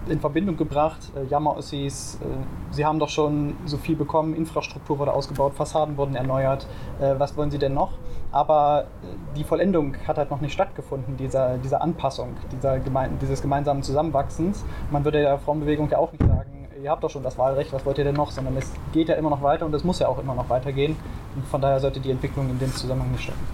in 0.09 0.21
Verbindung 0.21 0.57
gebracht. 0.57 0.99
Äh, 1.15 1.25
Jammer-Ossis, 1.29 2.19
äh, 2.21 2.27
sie 2.71 2.85
haben 2.85 2.99
doch 2.99 3.09
schon 3.09 3.57
so 3.65 3.77
viel 3.77 3.97
bekommen, 3.97 4.35
Infrastruktur 4.35 4.99
wurde 4.99 5.12
ausgebaut, 5.12 5.55
Fassaden 5.55 5.97
wurden 5.97 6.15
erneuert, 6.15 6.67
äh, 7.01 7.15
was 7.19 7.37
wollen 7.37 7.51
sie 7.51 7.59
denn 7.59 7.75
noch? 7.75 7.93
Aber 8.31 8.85
äh, 9.03 9.37
die 9.37 9.45
Vollendung 9.45 9.95
hat 10.07 10.19
halt 10.19 10.31
noch 10.31 10.41
nicht 10.41 10.53
stattgefunden, 10.53 11.17
dieser, 11.17 11.59
dieser 11.59 11.83
Anpassung, 11.83 12.37
dieser 12.51 12.79
geme 12.79 13.11
dieses 13.21 13.43
gemeinsamen 13.43 13.83
Zusammenwachsens. 13.83 14.65
Man 14.91 15.05
würde 15.05 15.21
der 15.21 15.38
Frauenbewegung 15.38 15.91
ja 15.91 15.99
auch 15.99 16.12
nicht 16.12 16.25
sagen, 16.25 16.69
ihr 16.83 16.91
habt 16.91 17.05
doch 17.05 17.11
schon 17.11 17.23
das 17.23 17.38
Wahlrecht, 17.38 17.73
was 17.73 17.85
wollt 17.87 17.99
ihr 17.99 18.05
denn 18.05 18.15
noch? 18.15 18.31
Sondern 18.31 18.57
es 18.57 18.73
geht 18.93 19.09
ja 19.09 19.15
immer 19.15 19.31
noch 19.31 19.43
weiter 19.43 19.67
und 19.67 19.75
es 19.75 19.85
muss 19.85 19.99
ja 19.99 20.09
auch 20.09 20.19
immer 20.19 20.35
noch 20.35 20.49
weitergehen. 20.49 20.97
Und 21.37 21.47
von 21.47 21.61
daher 21.61 21.81
sollte 21.81 22.01
die 22.01 22.11
Entwicklung 22.11 22.49
in 22.51 22.59
dem 22.59 22.73
Zusammenhang 22.73 23.12
nicht 23.12 23.25
stoppen. 23.25 23.47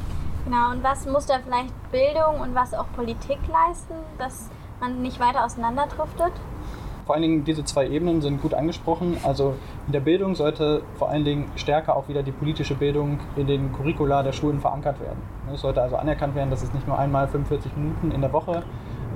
Genau, 0.44 0.70
und 0.70 0.82
was 0.82 1.06
muss 1.06 1.26
da 1.26 1.38
vielleicht 1.44 1.74
Bildung 1.90 2.40
und 2.40 2.54
was 2.54 2.72
auch 2.72 2.86
Politik 2.96 3.38
leisten, 3.52 3.94
dass 4.16 4.48
man 4.80 5.02
nicht 5.02 5.20
weiter 5.20 5.44
auseinanderdriftet? 5.44 6.32
Vor 7.06 7.14
allen 7.14 7.22
Dingen 7.22 7.44
diese 7.44 7.64
zwei 7.64 7.88
Ebenen 7.88 8.20
sind 8.20 8.42
gut 8.42 8.52
angesprochen. 8.52 9.16
Also 9.24 9.54
in 9.86 9.92
der 9.92 10.00
Bildung 10.00 10.34
sollte 10.34 10.82
vor 10.96 11.08
allen 11.08 11.24
Dingen 11.24 11.50
stärker 11.56 11.96
auch 11.96 12.06
wieder 12.08 12.22
die 12.22 12.32
politische 12.32 12.74
Bildung 12.74 13.18
in 13.36 13.46
den 13.46 13.72
Curricula 13.72 14.22
der 14.22 14.32
Schulen 14.32 14.60
verankert 14.60 15.00
werden. 15.00 15.22
Es 15.52 15.62
sollte 15.62 15.80
also 15.80 15.96
anerkannt 15.96 16.34
werden, 16.34 16.50
dass 16.50 16.62
es 16.62 16.74
nicht 16.74 16.86
nur 16.86 16.98
einmal 16.98 17.26
45 17.26 17.74
Minuten 17.76 18.10
in 18.10 18.20
der 18.20 18.32
Woche 18.32 18.62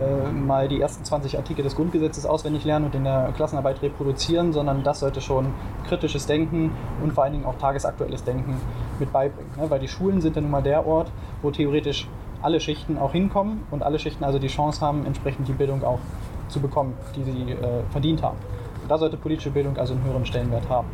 äh, 0.01 0.33
mal 0.33 0.69
die 0.69 0.81
ersten 0.81 1.05
20 1.05 1.37
Artikel 1.37 1.63
des 1.63 1.77
Grundgesetzes 1.77 2.25
auswendig 2.25 2.65
lernen 2.65 2.87
und 2.87 2.95
in 2.95 3.05
der 3.05 3.33
Klassenarbeit 3.37 3.83
reproduzieren, 3.83 4.53
sondern 4.53 4.83
das 4.83 5.01
sollte 5.01 5.21
schon 5.21 5.53
kritisches 5.87 6.27
Denken 6.27 6.73
und 7.03 7.13
vor 7.13 7.25
allen 7.25 7.35
Dingen 7.35 7.45
auch 7.45 7.57
tagesaktuelles 7.57 8.25
Denken 8.25 8.59
mit 8.99 9.13
beibringen. 9.13 9.51
Ne? 9.59 9.69
Weil 9.69 9.81
die 9.81 9.89
Schulen 9.89 10.21
sind 10.21 10.35
ja 10.35 10.43
nun 10.43 10.51
mal 10.51 10.63
der 10.63 10.87
Ort, 10.87 11.13
wo 11.43 11.51
theoretisch 11.51 12.09
alle 12.43 12.61
Schichten 12.61 12.99
auch 12.99 13.13
hinkommen 13.13 13.63
und 13.71 13.83
alle 13.83 13.99
Schichten 13.99 14.25
also 14.25 14.39
die 14.39 14.49
Chance 14.49 14.81
haben, 14.81 15.07
entsprechend 15.07 15.49
die 15.49 15.53
Bildung 15.53 15.83
auch 15.85 16.01
zu 16.49 16.61
bekommen, 16.61 16.95
die 17.17 17.23
sie 17.23 17.53
äh, 17.53 17.83
verdient 17.91 18.23
haben. 18.23 18.37
Und 18.83 18.91
da 18.91 18.99
sollte 18.99 19.17
politische 19.17 19.51
Bildung 19.51 19.77
also 19.79 19.95
einen 19.95 20.05
höheren 20.05 20.27
Stellenwert 20.27 20.69
haben. 20.69 20.89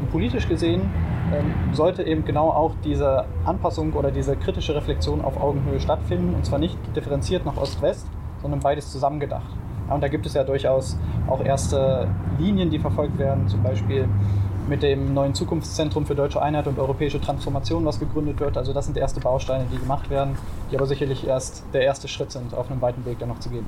Und 0.00 0.10
politisch 0.10 0.48
gesehen 0.48 0.90
ähm, 1.32 1.74
sollte 1.74 2.02
eben 2.02 2.24
genau 2.24 2.50
auch 2.50 2.72
diese 2.84 3.24
Anpassung 3.44 3.92
oder 3.94 4.10
diese 4.10 4.36
kritische 4.36 4.74
Reflexion 4.74 5.24
auf 5.24 5.40
Augenhöhe 5.40 5.80
stattfinden 5.80 6.34
und 6.34 6.44
zwar 6.44 6.58
nicht 6.58 6.76
differenziert 6.94 7.44
nach 7.44 7.56
Ost-West, 7.56 8.06
sondern 8.42 8.60
beides 8.60 8.90
zusammengedacht. 8.92 9.48
Ja, 9.88 9.94
und 9.94 10.02
da 10.02 10.08
gibt 10.08 10.26
es 10.26 10.34
ja 10.34 10.44
durchaus 10.44 10.98
auch 11.28 11.42
erste 11.42 12.08
Linien, 12.38 12.70
die 12.70 12.78
verfolgt 12.78 13.18
werden, 13.18 13.48
zum 13.48 13.62
Beispiel 13.62 14.08
mit 14.68 14.82
dem 14.82 15.14
neuen 15.14 15.34
Zukunftszentrum 15.34 16.06
für 16.06 16.14
deutsche 16.14 16.42
Einheit 16.42 16.66
und 16.66 16.78
europäische 16.78 17.20
Transformation, 17.20 17.84
was 17.84 17.98
gegründet 17.98 18.38
wird. 18.38 18.56
Also 18.56 18.72
das 18.72 18.84
sind 18.84 18.96
erste 18.96 19.20
Bausteine, 19.20 19.66
die 19.72 19.78
gemacht 19.78 20.10
werden, 20.10 20.36
die 20.70 20.76
aber 20.76 20.86
sicherlich 20.86 21.26
erst 21.26 21.64
der 21.72 21.82
erste 21.82 22.06
Schritt 22.06 22.32
sind 22.32 22.54
auf 22.54 22.70
einem 22.70 22.80
weiten 22.82 23.04
Weg, 23.04 23.18
der 23.18 23.28
noch 23.28 23.40
zu 23.40 23.48
gehen. 23.48 23.66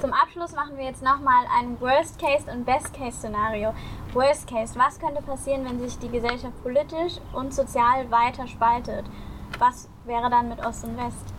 Zum 0.00 0.12
Abschluss 0.12 0.52
machen 0.54 0.76
wir 0.76 0.84
jetzt 0.84 1.02
nochmal 1.02 1.44
ein 1.58 1.80
Worst-Case- 1.80 2.50
und 2.52 2.64
Best-Case-Szenario. 2.66 3.72
Worst-Case, 4.12 4.78
was 4.78 4.98
könnte 4.98 5.22
passieren, 5.22 5.64
wenn 5.64 5.80
sich 5.80 5.98
die 5.98 6.08
Gesellschaft 6.08 6.60
politisch 6.62 7.14
und 7.32 7.54
sozial 7.54 8.10
weiter 8.10 8.46
spaltet? 8.46 9.04
Was 9.58 9.88
wäre 10.04 10.28
dann 10.28 10.48
mit 10.48 10.64
Ost 10.64 10.84
und 10.84 10.96
West? 10.96 11.32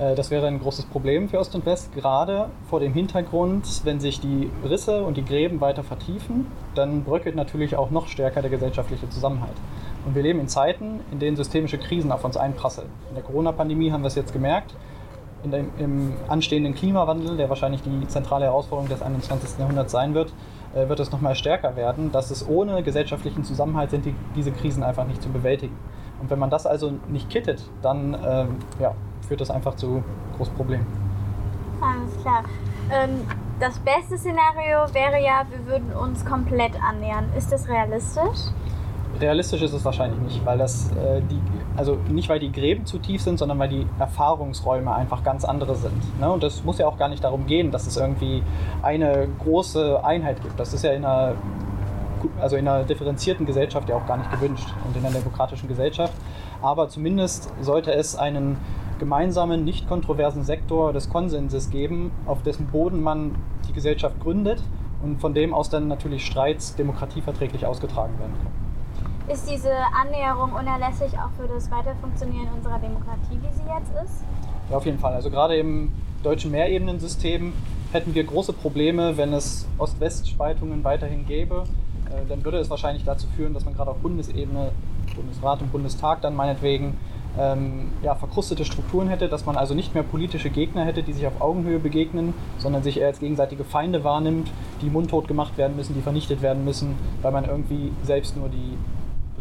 Äh, 0.00 0.14
das 0.14 0.30
wäre 0.30 0.46
ein 0.46 0.60
großes 0.60 0.86
Problem 0.86 1.28
für 1.28 1.38
Ost 1.38 1.54
und 1.54 1.66
West, 1.66 1.94
gerade 1.94 2.50
vor 2.68 2.80
dem 2.80 2.92
Hintergrund, 2.92 3.84
wenn 3.84 4.00
sich 4.00 4.20
die 4.20 4.50
Risse 4.68 5.02
und 5.02 5.16
die 5.16 5.24
Gräben 5.24 5.60
weiter 5.60 5.82
vertiefen, 5.82 6.46
dann 6.74 7.04
bröckelt 7.04 7.36
natürlich 7.36 7.76
auch 7.76 7.90
noch 7.90 8.08
stärker 8.08 8.42
der 8.42 8.50
gesellschaftliche 8.50 9.08
Zusammenhalt. 9.08 9.56
Und 10.04 10.14
wir 10.14 10.22
leben 10.22 10.40
in 10.40 10.48
Zeiten, 10.48 11.00
in 11.10 11.18
denen 11.18 11.36
systemische 11.36 11.78
Krisen 11.78 12.12
auf 12.12 12.24
uns 12.24 12.36
einprasseln. 12.36 12.88
In 13.08 13.16
der 13.16 13.24
Corona-Pandemie 13.24 13.90
haben 13.90 14.02
wir 14.02 14.08
es 14.08 14.14
jetzt 14.14 14.32
gemerkt. 14.32 14.74
Dem, 15.44 15.70
Im 15.78 16.14
anstehenden 16.26 16.74
Klimawandel, 16.74 17.36
der 17.36 17.48
wahrscheinlich 17.48 17.80
die 17.82 18.08
zentrale 18.08 18.46
Herausforderung 18.46 18.88
des 18.88 19.00
21. 19.00 19.60
Jahrhunderts 19.60 19.92
sein 19.92 20.12
wird, 20.14 20.32
äh, 20.74 20.88
wird 20.88 20.98
es 20.98 21.12
noch 21.12 21.20
mal 21.20 21.36
stärker 21.36 21.76
werden, 21.76 22.10
dass 22.10 22.30
es 22.30 22.48
ohne 22.48 22.82
gesellschaftlichen 22.82 23.44
Zusammenhalt 23.44 23.90
sind 23.90 24.06
die, 24.06 24.14
diese 24.34 24.50
Krisen 24.50 24.82
einfach 24.82 25.06
nicht 25.06 25.22
zu 25.22 25.28
bewältigen. 25.28 25.76
Und 26.20 26.30
wenn 26.30 26.38
man 26.38 26.50
das 26.50 26.66
also 26.66 26.92
nicht 27.08 27.28
kittet, 27.30 27.62
dann 27.82 28.16
ähm, 28.26 28.56
ja, 28.80 28.94
führt 29.26 29.40
das 29.40 29.50
einfach 29.50 29.76
zu 29.76 30.02
großen 30.36 30.54
Problemen. 30.54 30.86
Alles 31.80 32.20
klar. 32.22 32.44
Ähm, 32.90 33.20
das 33.60 33.78
beste 33.78 34.18
Szenario 34.18 34.92
wäre 34.92 35.22
ja, 35.22 35.46
wir 35.50 35.66
würden 35.66 35.92
uns 35.92 36.24
komplett 36.24 36.72
annähern. 36.82 37.26
Ist 37.36 37.52
das 37.52 37.68
realistisch? 37.68 38.52
Realistisch 39.18 39.62
ist 39.62 39.72
es 39.72 39.84
wahrscheinlich 39.84 40.20
nicht, 40.20 40.44
weil 40.44 40.58
das 40.58 40.90
äh, 40.92 41.22
die, 41.22 41.40
also 41.76 41.96
nicht 42.10 42.28
weil 42.28 42.38
die 42.38 42.52
Gräben 42.52 42.84
zu 42.84 42.98
tief 42.98 43.22
sind, 43.22 43.38
sondern 43.38 43.58
weil 43.58 43.70
die 43.70 43.86
Erfahrungsräume 43.98 44.94
einfach 44.94 45.24
ganz 45.24 45.44
andere 45.44 45.74
sind. 45.74 46.20
Ne? 46.20 46.30
Und 46.30 46.44
es 46.44 46.64
muss 46.64 46.78
ja 46.78 46.86
auch 46.86 46.98
gar 46.98 47.08
nicht 47.08 47.24
darum 47.24 47.46
gehen, 47.46 47.70
dass 47.70 47.86
es 47.86 47.96
irgendwie 47.96 48.42
eine 48.82 49.26
große 49.38 50.04
Einheit 50.04 50.42
gibt. 50.42 50.60
Das 50.60 50.74
ist 50.74 50.84
ja 50.84 50.92
in 50.92 51.04
einer 51.04 51.34
also 52.40 52.56
in 52.56 52.66
einer 52.66 52.84
differenzierten 52.84 53.46
Gesellschaft 53.46 53.88
ja 53.88 53.96
auch 53.96 54.06
gar 54.06 54.16
nicht 54.16 54.30
gewünscht 54.30 54.68
und 54.86 54.96
in 54.96 55.04
einer 55.04 55.14
demokratischen 55.14 55.68
Gesellschaft. 55.68 56.12
Aber 56.62 56.88
zumindest 56.88 57.50
sollte 57.60 57.92
es 57.92 58.16
einen 58.16 58.56
gemeinsamen, 58.98 59.64
nicht 59.64 59.88
kontroversen 59.88 60.42
Sektor 60.42 60.92
des 60.92 61.10
Konsenses 61.10 61.70
geben, 61.70 62.10
auf 62.26 62.42
dessen 62.42 62.66
Boden 62.66 63.02
man 63.02 63.34
die 63.68 63.72
Gesellschaft 63.72 64.18
gründet 64.20 64.62
und 65.02 65.20
von 65.20 65.34
dem 65.34 65.52
aus 65.52 65.68
dann 65.68 65.88
natürlich 65.88 66.24
Streits 66.24 66.74
demokratieverträglich 66.76 67.66
ausgetragen 67.66 68.18
werden 68.18 68.32
können. 68.32 68.66
Ist 69.28 69.50
diese 69.50 69.72
Annäherung 70.00 70.52
unerlässlich 70.52 71.12
auch 71.18 71.30
für 71.36 71.48
das 71.48 71.70
Weiterfunktionieren 71.70 72.48
unserer 72.56 72.78
Demokratie, 72.78 73.38
wie 73.42 73.52
sie 73.52 73.64
jetzt 73.68 73.92
ist? 74.04 74.24
Ja, 74.70 74.76
auf 74.76 74.86
jeden 74.86 74.98
Fall. 74.98 75.14
Also 75.14 75.30
gerade 75.30 75.56
im 75.56 75.92
deutschen 76.22 76.52
Mehrebenensystem 76.52 77.52
hätten 77.92 78.14
wir 78.14 78.24
große 78.24 78.52
Probleme, 78.52 79.16
wenn 79.16 79.32
es 79.32 79.66
Ost-West-Spaltungen 79.78 80.84
weiterhin 80.84 81.26
gäbe. 81.26 81.64
Äh, 82.16 82.26
dann 82.28 82.44
würde 82.44 82.58
es 82.58 82.70
wahrscheinlich 82.70 83.04
dazu 83.04 83.26
führen, 83.36 83.54
dass 83.54 83.64
man 83.64 83.74
gerade 83.74 83.90
auf 83.90 83.98
Bundesebene, 83.98 84.72
Bundesrat 85.14 85.62
und 85.62 85.72
Bundestag 85.72 86.20
dann 86.22 86.34
meinetwegen 86.34 86.96
ähm, 87.38 87.92
ja, 88.02 88.14
verkrustete 88.14 88.64
Strukturen 88.64 89.08
hätte, 89.08 89.28
dass 89.28 89.44
man 89.46 89.56
also 89.56 89.74
nicht 89.74 89.94
mehr 89.94 90.02
politische 90.02 90.50
Gegner 90.50 90.84
hätte, 90.84 91.02
die 91.02 91.12
sich 91.12 91.26
auf 91.26 91.40
Augenhöhe 91.40 91.78
begegnen, 91.78 92.34
sondern 92.58 92.82
sich 92.82 92.98
eher 92.98 93.08
als 93.08 93.20
gegenseitige 93.20 93.64
Feinde 93.64 94.04
wahrnimmt, 94.04 94.50
die 94.80 94.88
mundtot 94.88 95.28
gemacht 95.28 95.58
werden 95.58 95.76
müssen, 95.76 95.94
die 95.94 96.00
vernichtet 96.00 96.42
werden 96.42 96.64
müssen, 96.64 96.96
weil 97.22 97.32
man 97.32 97.44
irgendwie 97.44 97.92
selbst 98.02 98.36
nur 98.36 98.48
die 98.48 98.78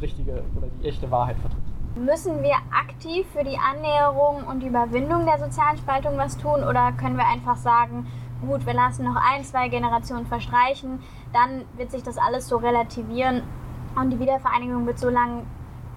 richtige 0.02 0.44
oder 0.58 0.68
die 0.82 0.88
echte 0.88 1.10
Wahrheit 1.10 1.38
vertritt. 1.38 1.62
Müssen 1.96 2.44
wir 2.44 2.56
aktiv 2.78 3.26
für 3.32 3.46
die 3.46 3.58
Annäherung 3.58 4.44
und 4.44 4.62
Überwindung 4.62 5.26
der 5.26 5.40
sozialen 5.40 5.78
Spaltung 5.78 6.18
was 6.18 6.38
tun 6.38 6.62
oder 6.70 6.92
können 6.92 7.16
wir 7.16 7.26
einfach 7.26 7.56
sagen, 7.56 8.06
gut, 8.46 8.66
wir 8.66 8.74
lassen 8.74 9.06
noch 9.06 9.16
ein, 9.16 9.44
zwei 9.44 9.68
Generationen 9.70 10.26
verstreichen, 10.26 11.00
dann 11.34 11.66
wird 11.78 11.92
sich 11.92 12.04
das 12.04 12.18
alles 12.18 12.48
so 12.48 12.58
relativieren 12.58 13.44
und 13.96 14.10
die 14.10 14.20
Wiedervereinigung 14.20 14.86
wird 14.86 15.00
so 15.00 15.10
lange 15.10 15.44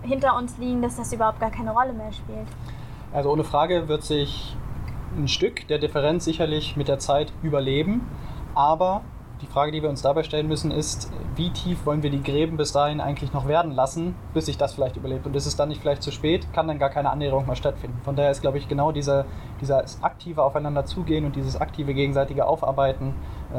hinter 0.03 0.37
uns 0.37 0.57
liegen, 0.59 0.83
dass 0.83 0.97
das 0.97 1.13
überhaupt 1.13 1.41
gar 1.41 1.51
keine 1.51 1.73
Rolle 1.73 1.93
mehr 1.93 2.13
spielt. 2.13 2.47
Also 3.13 3.31
ohne 3.31 3.45
Frage 3.45 3.89
wird 3.89 4.03
sich 4.03 4.57
ein 5.17 5.29
Stück 5.29 5.67
der 5.69 5.79
Differenz 5.79 6.25
sicherlich 6.25 6.77
mit 6.77 6.89
der 6.89 6.99
Zeit 6.99 7.33
überleben, 7.43 8.07
aber 8.55 9.03
die 9.41 9.47
Frage, 9.47 9.73
die 9.73 9.83
wir 9.83 9.89
uns 9.89 10.03
dabei 10.03 10.23
stellen 10.23 10.49
müssen, 10.49 10.71
ist, 10.71 11.11
wie 11.37 11.51
tief 11.51 11.87
wollen 11.87 12.03
wir 12.03 12.11
die 12.11 12.23
Gräben 12.23 12.57
bis 12.57 12.73
dahin 12.73 13.01
eigentlich 13.01 13.33
noch 13.33 13.47
werden 13.47 13.73
lassen, 13.73 14.15
bis 14.35 14.47
sich 14.47 14.59
das 14.59 14.75
vielleicht 14.75 14.97
überlebt. 14.97 15.27
Und 15.27 15.37
ist 15.37 15.47
es 15.47 15.57
dann 15.57 15.69
nicht 15.69 15.81
vielleicht 15.81 16.03
zu 16.03 16.11
spät, 16.11 16.53
kann 16.53 16.67
dann 16.67 16.79
gar 16.79 16.91
keine 16.91 17.11
Annäherung 17.11 17.47
mehr 17.47 17.57
stattfinden. 17.57 17.99
Von 18.05 18.17
daher 18.17 18.31
ist, 18.31 18.41
glaube 18.41 18.59
ich, 18.59 18.69
genau 18.69 18.93
dieser, 18.93 19.27
dieses 19.61 20.03
aktive 20.03 20.43
Aufeinander 20.43 20.85
zugehen 20.85 21.25
und 21.25 21.37
dieses 21.37 21.61
aktive 21.61 21.95
gegenseitige 21.95 22.47
Aufarbeiten 22.47 23.15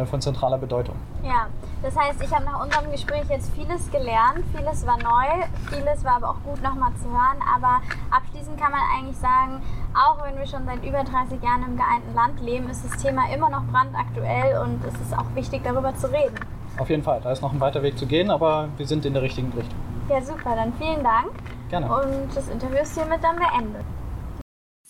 von 0.06 0.22
zentraler 0.22 0.58
Bedeutung. 0.58 0.96
Ja, 1.24 1.48
das 1.82 1.96
heißt, 1.98 2.22
ich 2.22 2.32
habe 2.34 2.46
nach 2.46 2.64
unserem 2.64 2.92
Gespräch 2.92 3.24
jetzt 3.30 3.52
vieles 3.54 3.90
gelernt, 3.92 4.44
vieles 4.56 4.86
war 4.86 4.98
neu, 4.98 5.46
vieles 5.70 6.04
war 6.04 6.18
aber 6.18 6.30
auch 6.30 6.44
gut 6.44 6.62
nochmal 6.62 6.92
zu 7.02 7.06
hören. 7.10 7.38
Aber 7.56 7.82
abschließend 8.12 8.60
kann 8.60 8.72
man 8.72 8.82
eigentlich 8.96 9.18
sagen, 9.18 9.62
auch 9.96 10.24
wenn 10.24 10.38
wir 10.38 10.46
schon 10.46 10.66
seit 10.66 10.84
über 10.84 11.04
30 11.04 11.42
Jahren 11.42 11.64
im 11.68 11.78
geeinten 11.78 12.14
Land 12.14 12.40
leben, 12.42 12.70
ist 12.70 12.86
das 12.86 13.02
Thema 13.02 13.32
immer 13.34 13.50
noch 13.50 13.64
brandaktuell 13.66 14.62
und 14.62 14.84
es 14.86 14.94
ist 15.02 15.18
auch 15.18 15.34
wichtig, 15.34 15.64
darüber 15.64 15.96
zu 15.96 16.08
reden. 16.12 16.36
Auf 16.78 16.90
jeden 16.90 17.04
Fall, 17.04 17.20
da 17.22 17.32
ist 17.32 17.42
noch 17.42 17.52
ein 17.52 17.60
weiter 17.60 17.82
Weg 17.82 17.98
zu 17.98 18.06
gehen, 18.06 18.30
aber 18.30 18.70
wir 18.78 18.86
sind 18.86 19.06
in 19.06 19.14
der 19.14 19.24
richtigen 19.24 19.52
Richtung. 19.52 19.78
Ja, 20.08 20.22
super, 20.22 20.56
dann 20.56 20.72
vielen 20.74 21.04
Dank. 21.04 21.32
Gerne. 21.70 21.86
Und 21.88 22.36
das 22.36 22.48
Interview 22.48 22.78
ist 22.78 22.96
hiermit 22.96 23.24
dann 23.24 23.36
beendet. 23.36 23.86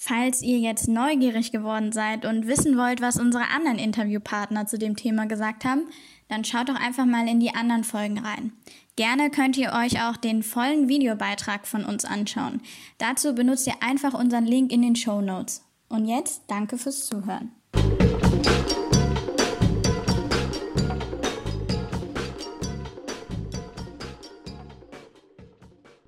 Falls 0.09 0.41
ihr 0.41 0.57
jetzt 0.57 0.87
neugierig 0.87 1.51
geworden 1.51 1.91
seid 1.91 2.25
und 2.25 2.47
wissen 2.47 2.75
wollt, 2.77 2.99
was 2.99 3.19
unsere 3.19 3.43
anderen 3.55 3.77
Interviewpartner 3.77 4.65
zu 4.65 4.79
dem 4.79 4.95
Thema 4.95 5.27
gesagt 5.27 5.65
haben, 5.65 5.83
dann 6.29 6.43
schaut 6.43 6.67
doch 6.67 6.81
einfach 6.81 7.05
mal 7.05 7.27
in 7.27 7.39
die 7.39 7.53
anderen 7.53 7.83
Folgen 7.83 8.17
rein. 8.17 8.53
Gerne 8.95 9.29
könnt 9.29 9.55
ihr 9.55 9.71
euch 9.71 10.01
auch 10.01 10.17
den 10.17 10.41
vollen 10.41 10.89
Videobeitrag 10.89 11.67
von 11.67 11.85
uns 11.85 12.05
anschauen. 12.05 12.59
Dazu 12.97 13.35
benutzt 13.35 13.67
ihr 13.67 13.83
einfach 13.83 14.15
unseren 14.15 14.45
Link 14.45 14.71
in 14.71 14.81
den 14.81 14.95
Show 14.95 15.21
Notes. 15.21 15.63
Und 15.89 16.07
jetzt 16.07 16.41
danke 16.47 16.79
fürs 16.79 17.05
Zuhören. 17.05 17.51